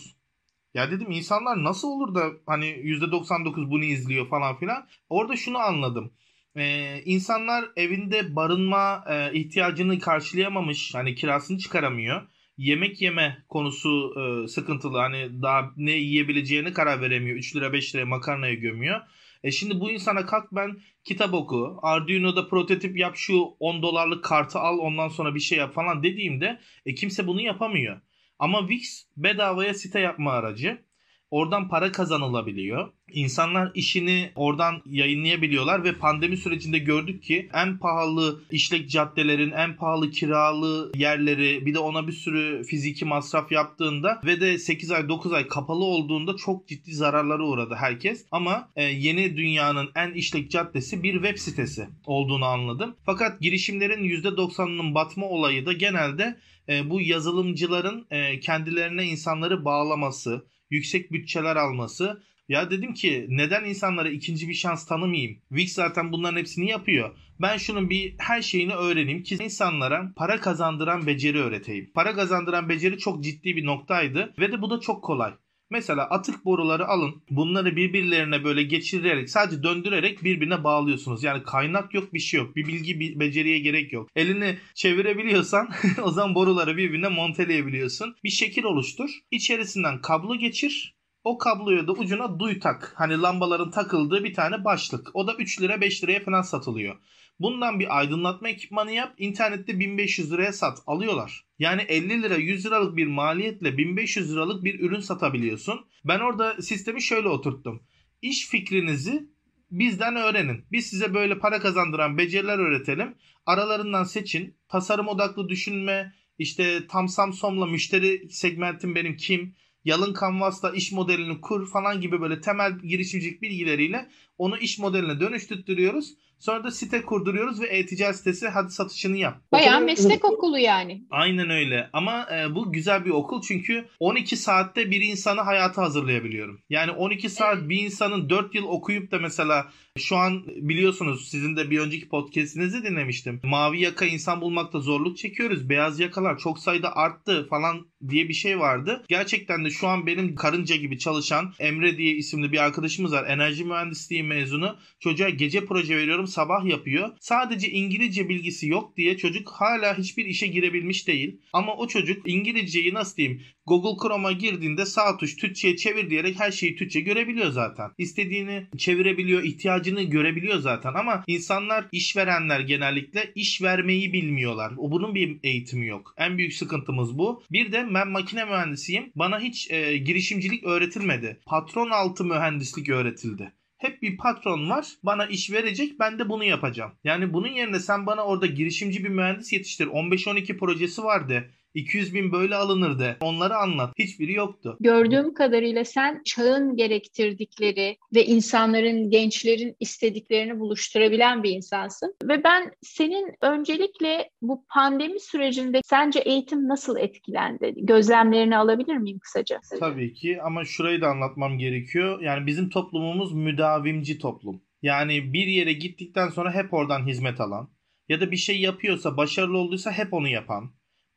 Ya 0.75 0.91
dedim 0.91 1.11
insanlar 1.11 1.65
nasıl 1.65 1.89
olur 1.89 2.15
da 2.15 2.31
hani 2.47 2.67
%99 2.67 3.71
bunu 3.71 3.85
izliyor 3.85 4.29
falan 4.29 4.59
filan. 4.59 4.89
Orada 5.09 5.37
şunu 5.37 5.59
anladım. 5.59 6.13
Ee, 6.57 7.03
insanlar 7.05 7.65
evinde 7.77 8.37
barınma 8.37 9.05
e, 9.11 9.33
ihtiyacını 9.33 9.99
karşılayamamış. 9.99 10.95
Hani 10.95 11.15
kirasını 11.15 11.59
çıkaramıyor 11.59 12.23
yemek 12.59 13.03
yeme 13.03 13.45
konusu 13.49 14.15
e, 14.21 14.49
sıkıntılı. 14.49 14.99
Hani 14.99 15.43
daha 15.43 15.71
ne 15.77 15.93
yiyebileceğini 15.93 16.73
karar 16.73 17.01
veremiyor. 17.01 17.37
3 17.37 17.57
lira 17.57 17.73
5 17.73 17.95
liraya 17.95 18.07
makarnaya 18.07 18.55
gömüyor. 18.55 19.01
E 19.45 19.51
şimdi 19.51 19.81
bu 19.81 19.91
insana 19.91 20.27
kalk 20.27 20.53
ben 20.53 20.77
kitap 21.05 21.35
oku, 21.35 21.79
Arduino'da 21.83 22.49
prototip 22.49 22.99
yap 22.99 23.17
şu 23.17 23.41
10 23.61 23.83
dolarlık 23.83 24.25
kartı 24.25 24.59
al 24.59 24.79
ondan 24.79 25.09
sonra 25.09 25.35
bir 25.35 25.41
şey 25.41 25.59
yap 25.59 25.75
falan 25.75 26.03
dediğimde 26.03 26.61
e, 26.87 26.95
kimse 26.95 27.27
bunu 27.27 27.41
yapamıyor. 27.41 28.01
Ama 28.39 28.61
Wix 28.61 29.07
bedavaya 29.17 29.75
site 29.75 30.01
yapma 30.01 30.33
aracı. 30.33 30.85
Oradan 31.31 31.69
para 31.69 31.93
kazanılabiliyor. 31.93 32.93
İnsanlar 33.15 33.71
işini 33.75 34.31
oradan 34.35 34.83
yayınlayabiliyorlar 34.87 35.85
ve 35.85 35.93
pandemi 35.93 36.37
sürecinde 36.37 36.79
gördük 36.79 37.23
ki 37.23 37.49
en 37.55 37.79
pahalı 37.79 38.45
işlek 38.51 38.91
caddelerin, 38.91 39.51
en 39.51 39.77
pahalı 39.77 40.11
kiralı 40.11 40.93
yerleri 40.97 41.67
bir 41.67 41.75
de 41.75 41.79
ona 41.79 42.07
bir 42.07 42.13
sürü 42.13 42.65
fiziki 42.65 43.05
masraf 43.05 43.53
yaptığında 43.53 44.21
ve 44.25 44.41
de 44.41 44.59
8 44.59 44.91
ay 44.91 45.09
9 45.09 45.33
ay 45.33 45.49
kapalı 45.49 45.85
olduğunda 45.85 46.37
çok 46.37 46.69
ciddi 46.69 46.95
zararlara 46.95 47.43
uğradı 47.43 47.75
herkes. 47.75 48.27
Ama 48.31 48.69
e, 48.77 48.83
yeni 48.83 49.37
dünyanın 49.37 49.91
en 49.95 50.13
işlek 50.13 50.51
caddesi 50.51 51.03
bir 51.03 51.13
web 51.13 51.39
sitesi 51.39 51.89
olduğunu 52.07 52.45
anladım. 52.45 52.97
Fakat 53.07 53.41
girişimlerin 53.41 54.05
%90'ının 54.05 54.95
batma 54.95 55.27
olayı 55.27 55.67
da 55.67 55.73
genelde 55.73 56.37
e, 56.69 56.91
bu 56.91 57.01
yazılımcıların 57.01 58.07
e, 58.11 58.41
kendilerine 58.41 59.05
insanları 59.05 59.65
bağlaması, 59.65 60.47
yüksek 60.71 61.13
bütçeler 61.13 61.57
alması. 61.57 62.23
Ya 62.49 62.71
dedim 62.71 62.95
ki 62.95 63.27
neden 63.29 63.65
insanlara 63.65 64.09
ikinci 64.09 64.49
bir 64.49 64.55
şans 64.55 64.87
tanımayayım? 64.87 65.39
Wix 65.49 65.73
zaten 65.73 66.13
bunların 66.13 66.39
hepsini 66.39 66.71
yapıyor. 66.71 67.17
Ben 67.41 67.57
şunun 67.57 67.91
bir 67.91 68.15
her 68.19 68.43
şeyini 68.43 68.75
öğreneyim 68.75 69.23
ki 69.23 69.37
insanlara 69.43 70.13
para 70.17 70.41
kazandıran 70.41 71.07
beceri 71.07 71.39
öğreteyim. 71.39 71.91
Para 71.95 72.15
kazandıran 72.15 72.69
beceri 72.69 72.99
çok 72.99 73.25
ciddi 73.25 73.57
bir 73.57 73.67
noktaydı 73.67 74.35
ve 74.39 74.53
de 74.53 74.63
bu 74.63 74.71
da 74.71 74.81
çok 74.81 75.05
kolay. 75.05 75.35
Mesela 75.71 76.03
atık 76.11 76.45
boruları 76.45 76.87
alın. 76.87 77.23
Bunları 77.31 77.77
birbirlerine 77.77 78.45
böyle 78.45 78.63
geçirerek 78.63 79.31
sadece 79.31 79.63
döndürerek 79.63 80.25
birbirine 80.25 80.65
bağlıyorsunuz. 80.65 81.25
Yani 81.25 81.43
kaynak 81.43 81.95
yok 81.95 82.15
bir 82.15 82.19
şey 82.19 82.41
yok. 82.41 82.57
Bir 82.57 82.67
bilgi 82.67 83.01
bir 83.01 83.21
beceriye 83.21 83.59
gerek 83.59 83.93
yok. 83.93 84.09
Elini 84.17 84.59
çevirebiliyorsan 84.75 85.69
o 86.03 86.11
zaman 86.11 86.35
boruları 86.35 86.77
birbirine 86.77 87.09
monteleyebiliyorsun. 87.09 88.17
Bir 88.25 88.31
şekil 88.31 88.65
oluştur. 88.65 89.11
İçerisinden 89.31 90.01
kablo 90.01 90.37
geçir. 90.37 90.94
O 91.25 91.39
kabloya 91.39 91.87
da 91.87 91.93
ucuna 91.93 92.39
duy 92.39 92.59
tak. 92.59 92.93
Hani 92.97 93.21
lambaların 93.21 93.71
takıldığı 93.71 94.25
bir 94.25 94.35
tane 94.35 94.65
başlık. 94.65 95.11
O 95.15 95.27
da 95.27 95.35
3 95.35 95.61
lira 95.61 95.81
5 95.81 96.05
liraya 96.05 96.21
falan 96.21 96.43
satılıyor. 96.43 96.97
Bundan 97.41 97.81
bir 97.81 97.99
aydınlatma 97.99 98.49
ekipmanı 98.49 98.93
yap. 98.93 99.15
İnternette 99.19 99.81
1500 99.81 100.33
liraya 100.33 100.53
sat. 100.53 100.79
Alıyorlar. 100.87 101.45
Yani 101.59 101.83
50 101.83 102.23
lira 102.23 102.37
100 102.37 102.67
liralık 102.67 102.97
bir 102.97 103.07
maliyetle 103.07 103.79
1500 103.79 104.33
liralık 104.33 104.65
bir 104.65 104.81
ürün 104.81 105.01
satabiliyorsun. 105.01 105.87
Ben 106.05 106.21
orada 106.21 106.63
sistemi 106.63 107.03
şöyle 107.03 107.29
oturttum. 107.29 107.83
İş 108.23 108.49
fikrinizi 108.49 109.29
bizden 109.71 110.17
öğrenin. 110.17 110.65
Biz 110.73 110.87
size 110.87 111.15
böyle 111.15 111.39
para 111.39 111.61
kazandıran 111.61 112.19
beceriler 112.19 112.59
öğretelim. 112.59 113.15
Aralarından 113.47 114.05
seçin. 114.05 114.57
Tasarım 114.69 115.09
odaklı 115.09 115.49
düşünme, 115.49 116.13
işte 116.39 116.87
tam 116.87 117.09
Samsung'la 117.09 117.67
müşteri 117.67 118.29
segmentim 118.31 118.95
benim 118.95 119.17
kim? 119.17 119.55
Yalın 119.85 120.13
kanvasla 120.13 120.71
iş 120.71 120.93
modelini 120.93 121.41
kur 121.41 121.71
falan 121.71 122.01
gibi 122.01 122.21
böyle 122.21 122.41
temel 122.41 122.79
girişimcilik 122.79 123.43
bilgileriyle 123.43 124.11
onu 124.39 124.59
iş 124.59 124.79
modeline 124.79 125.21
dönüştürüyoruz. 125.21 126.15
Sonra 126.45 126.65
da 126.65 126.71
site 126.71 127.03
kurduruyoruz 127.03 127.61
ve 127.61 127.67
e-ticaret 127.67 128.17
sitesi 128.17 128.49
hadi 128.49 128.71
satışını 128.71 129.17
yap. 129.17 129.41
Bayağı 129.53 129.81
meslek 129.81 130.25
okulu 130.25 130.59
yani. 130.59 131.03
Aynen 131.11 131.51
öyle 131.51 131.91
ama 131.93 132.27
e, 132.37 132.55
bu 132.55 132.73
güzel 132.73 133.05
bir 133.05 133.11
okul 133.11 133.43
çünkü 133.43 133.89
12 134.01 134.37
saatte 134.37 134.91
bir 134.91 135.01
insanı 135.01 135.41
hayata 135.41 135.83
hazırlayabiliyorum. 135.83 136.61
Yani 136.71 136.91
12 136.91 137.31
saat 137.31 137.59
evet. 137.59 137.69
bir 137.69 137.81
insanın 137.81 138.31
4 138.31 138.55
yıl 138.55 138.65
okuyup 138.65 139.11
da 139.11 139.19
mesela 139.19 139.67
şu 139.99 140.17
an 140.17 140.45
biliyorsunuz 140.47 141.29
sizin 141.29 141.57
de 141.57 141.71
bir 141.71 141.79
önceki 141.79 142.09
podcastinizi 142.09 142.85
dinlemiştim. 142.85 143.41
Mavi 143.45 143.81
yaka 143.81 144.05
insan 144.05 144.41
bulmakta 144.41 144.81
zorluk 144.81 145.17
çekiyoruz. 145.17 145.69
Beyaz 145.69 146.01
yakalar 146.01 146.39
çok 146.39 146.59
sayıda 146.59 146.97
arttı 146.97 147.47
falan 147.51 147.87
diye 148.09 148.29
bir 148.29 148.35
şey 148.35 148.59
vardı. 148.59 149.05
Gerçekten 149.09 149.65
de 149.65 149.71
şu 149.71 149.89
an 149.89 150.07
benim 150.07 150.35
karınca 150.35 150.77
gibi 150.77 150.99
çalışan 150.99 151.53
Emre 151.59 151.99
diye 151.99 152.15
isimli 152.15 152.53
bir 152.53 152.65
arkadaşımız 152.65 153.13
var. 153.13 153.25
Enerji 153.27 153.65
mühendisliği 153.65 154.23
mezunu. 154.23 154.77
Çocuğa 155.01 155.29
gece 155.29 155.65
proje 155.65 155.97
veriyorum 155.97 156.27
sabah 156.35 156.65
yapıyor. 156.65 157.09
Sadece 157.21 157.71
İngilizce 157.71 158.29
bilgisi 158.29 158.69
yok 158.69 158.97
diye 158.97 159.17
çocuk 159.17 159.49
hala 159.49 159.99
hiçbir 159.99 160.27
işe 160.27 160.47
girebilmiş 160.47 161.09
değil. 161.09 161.41
Ama 161.53 161.77
o 161.77 161.89
çocuk 161.89 162.29
İngilizceyi 162.29 162.95
nasıl 162.95 163.17
diyeyim 163.17 163.43
Google 163.67 164.03
Chrome'a 164.03 164.33
girdiğinde 164.33 164.87
sağ 164.87 165.17
tuş 165.17 165.37
Türkçe'ye 165.37 165.77
çevir 165.77 166.11
diyerek 166.11 166.41
her 166.41 166.51
şeyi 166.51 166.77
Türkçe 166.77 167.01
görebiliyor 167.01 167.51
zaten. 167.51 167.91
İstediğini 167.99 168.67
çevirebiliyor, 168.79 169.43
ihtiyacını 169.43 170.03
görebiliyor 170.03 170.59
zaten 170.59 170.95
ama 170.95 171.25
insanlar 171.27 171.89
işverenler 171.93 172.61
genellikle 172.61 173.33
iş 173.35 173.63
vermeyi 173.63 174.13
bilmiyorlar. 174.13 174.73
O 174.79 174.91
bunun 174.91 175.15
bir 175.15 175.39
eğitimi 175.43 175.87
yok. 175.87 176.15
En 176.17 176.39
büyük 176.39 176.55
sıkıntımız 176.55 177.19
bu. 177.19 177.43
Bir 177.53 177.73
de 177.73 177.87
ben 177.95 178.09
makine 178.09 178.45
mühendisiyim. 178.45 179.13
Bana 179.15 179.41
hiç 179.41 179.71
e, 179.71 179.97
girişimcilik 179.97 180.65
öğretilmedi. 180.65 181.41
Patron 181.47 181.91
altı 181.91 182.25
mühendislik 182.25 182.89
öğretildi. 182.89 183.53
Hep 183.85 184.03
bir 184.03 184.17
patron 184.17 184.71
var. 184.71 184.87
Bana 185.03 185.27
iş 185.27 185.51
verecek. 185.53 186.01
Ben 186.01 186.19
de 186.19 186.29
bunu 186.29 186.45
yapacağım. 186.45 186.93
Yani 187.05 187.33
bunun 187.33 187.49
yerine 187.49 187.79
sen 187.79 188.07
bana 188.07 188.25
orada 188.25 188.47
girişimci 188.47 189.05
bir 189.05 189.09
mühendis 189.09 189.53
yetiştir. 189.53 189.87
15-12 189.87 190.59
projesi 190.59 191.05
vardı. 191.05 191.51
200 191.75 192.15
bin 192.15 192.33
böyle 192.33 192.55
alınırdı. 192.55 193.17
Onları 193.21 193.57
anlat. 193.57 193.93
Hiçbiri 193.99 194.33
yoktu. 194.33 194.77
Gördüğüm 194.81 195.35
kadarıyla 195.35 195.85
sen 195.85 196.23
çağın 196.25 196.77
gerektirdikleri 196.77 197.97
ve 198.15 198.25
insanların, 198.25 199.11
gençlerin 199.11 199.77
istediklerini 199.81 200.61
buluşturabilen 200.61 201.43
bir 201.43 201.51
insansın. 201.51 202.15
Ve 202.23 202.45
ben 202.45 202.71
senin 202.83 203.35
öncelikle 203.41 204.31
bu 204.43 204.65
pandemi 204.69 205.21
sürecinde 205.21 205.81
sence 205.85 206.21
eğitim 206.21 206.69
nasıl 206.69 206.97
etkilendi? 206.97 207.75
Gözlemlerini 207.77 208.57
alabilir 208.57 208.97
miyim 208.97 209.19
kısaca? 209.19 209.61
Tabii 209.81 210.15
ki 210.15 210.43
ama 210.43 210.65
şurayı 210.65 211.01
da 211.01 211.09
anlatmam 211.09 211.59
gerekiyor. 211.59 212.23
Yani 212.23 212.47
bizim 212.47 212.69
toplumumuz 212.69 213.33
müdavimci 213.33 214.19
toplum. 214.19 214.63
Yani 214.83 215.33
bir 215.33 215.47
yere 215.47 215.73
gittikten 215.73 216.29
sonra 216.29 216.55
hep 216.55 216.75
oradan 216.75 217.07
hizmet 217.07 217.41
alan 217.41 217.71
ya 218.09 218.21
da 218.21 218.31
bir 218.31 218.37
şey 218.37 218.61
yapıyorsa, 218.61 219.17
başarılı 219.17 219.59
olduysa 219.59 219.93
hep 219.93 220.15
onu 220.15 220.29
yapan 220.29 220.75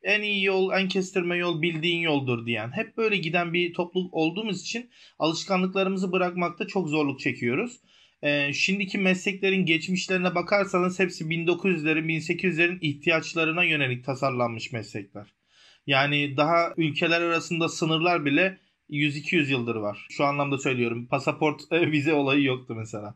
en 0.08 0.22
iyi 0.22 0.44
yol, 0.44 0.72
en 0.74 0.88
kestirme 0.88 1.38
yol 1.38 1.62
bildiğin 1.62 2.02
yoldur 2.02 2.46
diyen. 2.46 2.72
Hep 2.72 2.98
böyle 2.98 3.18
giden 3.18 3.54
bir 3.54 3.74
topluluk 3.74 4.14
olduğumuz 4.14 4.62
için 4.62 4.90
alışkanlıklarımızı 5.20 6.12
bırakmakta 6.12 6.68
çok 6.68 6.90
zorluk 6.90 7.20
çekiyoruz. 7.20 7.82
Ee, 8.22 8.54
şimdiki 8.54 8.98
mesleklerin 8.98 9.66
geçmişlerine 9.66 10.36
bakarsanız 10.36 11.00
hepsi 11.00 11.24
1900'lerin, 11.24 12.06
1800'lerin 12.06 12.78
ihtiyaçlarına 12.82 13.64
yönelik 13.64 14.06
tasarlanmış 14.06 14.72
meslekler. 14.72 15.28
Yani 15.88 16.38
daha 16.38 16.74
ülkeler 16.78 17.22
arasında 17.22 17.70
sınırlar 17.70 18.26
bile 18.26 18.58
100-200 18.90 19.52
yıldır 19.52 19.76
var. 19.76 20.08
Şu 20.10 20.26
anlamda 20.26 20.58
söylüyorum. 20.58 21.08
Pasaport 21.08 21.62
e, 21.72 21.92
vize 21.92 22.14
olayı 22.14 22.44
yoktu 22.44 22.76
mesela. 22.78 23.16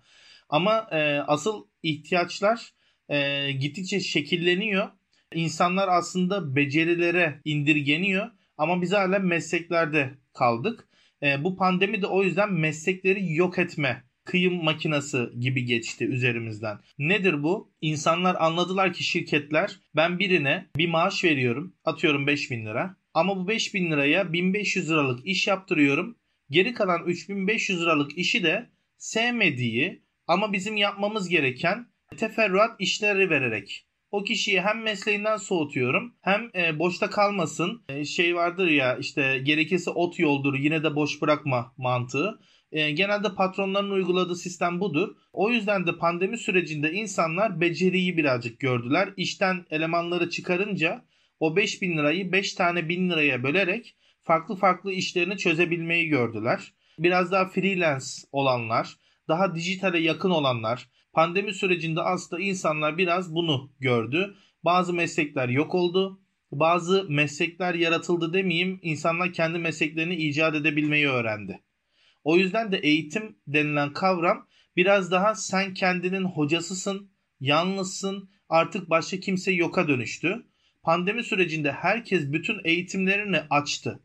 Ama 0.49 0.87
e, 0.91 1.19
asıl 1.19 1.67
ihtiyaçlar 1.83 2.71
e, 3.09 3.51
gittikçe 3.51 3.99
şekilleniyor 3.99 4.89
İnsanlar 5.33 5.87
aslında 5.87 6.55
becerilere 6.55 7.41
indirgeniyor 7.45 8.27
ama 8.57 8.81
biz 8.81 8.93
hala 8.93 9.19
mesleklerde 9.19 10.17
kaldık. 10.33 10.87
E, 11.23 11.43
bu 11.43 11.57
pandemi 11.57 12.01
de 12.01 12.07
o 12.07 12.23
yüzden 12.23 12.53
meslekleri 12.53 13.33
yok 13.33 13.59
etme 13.59 14.03
kıyım 14.23 14.63
makinası 14.63 15.33
gibi 15.39 15.65
geçti 15.65 16.05
üzerimizden. 16.05 16.77
Nedir 16.97 17.43
bu? 17.43 17.73
İnsanlar 17.81 18.35
anladılar 18.39 18.93
ki 18.93 19.03
şirketler 19.03 19.79
ben 19.95 20.19
birine 20.19 20.67
bir 20.77 20.89
maaş 20.89 21.23
veriyorum 21.23 21.75
atıyorum 21.85 22.27
5000 22.27 22.65
lira 22.65 22.95
ama 23.13 23.37
bu 23.37 23.47
5000 23.47 23.91
liraya 23.91 24.33
1500 24.33 24.89
liralık 24.89 25.25
iş 25.25 25.47
yaptırıyorum. 25.47 26.17
Geri 26.49 26.73
kalan 26.73 27.05
3500 27.05 27.81
liralık 27.81 28.17
işi 28.17 28.43
de 28.43 28.69
sevmediği 28.97 30.03
ama 30.27 30.53
bizim 30.53 30.77
yapmamız 30.77 31.29
gereken 31.29 31.87
teferruat 32.17 32.81
işleri 32.81 33.29
vererek 33.29 33.85
o 34.11 34.23
kişiyi 34.23 34.61
hem 34.61 34.83
mesleğinden 34.83 35.37
soğutuyorum 35.37 36.13
hem 36.21 36.51
e, 36.55 36.79
boşta 36.79 37.09
kalmasın. 37.09 37.83
E, 37.89 38.05
şey 38.05 38.35
vardır 38.35 38.67
ya 38.67 38.97
işte 38.97 39.39
gerekirse 39.43 39.89
ot 39.91 40.19
yoldur 40.19 40.55
yine 40.55 40.83
de 40.83 40.95
boş 40.95 41.21
bırakma 41.21 41.73
mantığı. 41.77 42.39
E, 42.71 42.91
genelde 42.91 43.35
patronların 43.35 43.91
uyguladığı 43.91 44.35
sistem 44.35 44.79
budur. 44.79 45.15
O 45.33 45.49
yüzden 45.49 45.87
de 45.87 45.97
pandemi 45.97 46.37
sürecinde 46.37 46.91
insanlar 46.91 47.61
beceriyi 47.61 48.17
birazcık 48.17 48.59
gördüler. 48.59 49.09
İşten 49.17 49.65
elemanları 49.69 50.29
çıkarınca 50.29 51.05
o 51.39 51.55
5000 51.55 51.97
lirayı 51.97 52.31
5 52.31 52.53
tane 52.53 52.89
1000 52.89 53.09
liraya 53.09 53.43
bölerek 53.43 53.95
farklı 54.21 54.55
farklı 54.55 54.91
işlerini 54.91 55.37
çözebilmeyi 55.37 56.07
gördüler. 56.07 56.73
Biraz 56.99 57.31
daha 57.31 57.49
freelance 57.49 58.05
olanlar, 58.31 58.97
daha 59.27 59.55
dijitale 59.55 59.99
yakın 59.99 60.29
olanlar, 60.29 60.89
Pandemi 61.13 61.53
sürecinde 61.53 62.01
aslında 62.01 62.41
insanlar 62.41 62.97
biraz 62.97 63.35
bunu 63.35 63.71
gördü. 63.79 64.35
Bazı 64.63 64.93
meslekler 64.93 65.49
yok 65.49 65.75
oldu. 65.75 66.21
bazı 66.51 67.05
meslekler 67.09 67.75
yaratıldı 67.75 68.33
demeyeyim. 68.33 68.79
İnsanlar 68.81 69.33
kendi 69.33 69.59
mesleklerini 69.59 70.15
icat 70.15 70.55
edebilmeyi 70.55 71.07
öğrendi. 71.07 71.61
O 72.23 72.37
yüzden 72.37 72.71
de 72.71 72.77
eğitim 72.77 73.35
denilen 73.47 73.93
kavram 73.93 74.47
biraz 74.75 75.11
daha 75.11 75.35
sen 75.35 75.73
kendinin 75.73 76.23
hocasısın, 76.23 77.11
yalnızsın, 77.39 78.29
artık 78.49 78.89
başka 78.89 79.19
kimse 79.19 79.51
yoka 79.51 79.87
dönüştü. 79.87 80.45
Pandemi 80.83 81.23
sürecinde 81.23 81.71
herkes 81.71 82.31
bütün 82.31 82.57
eğitimlerini 82.63 83.39
açtı. 83.49 83.99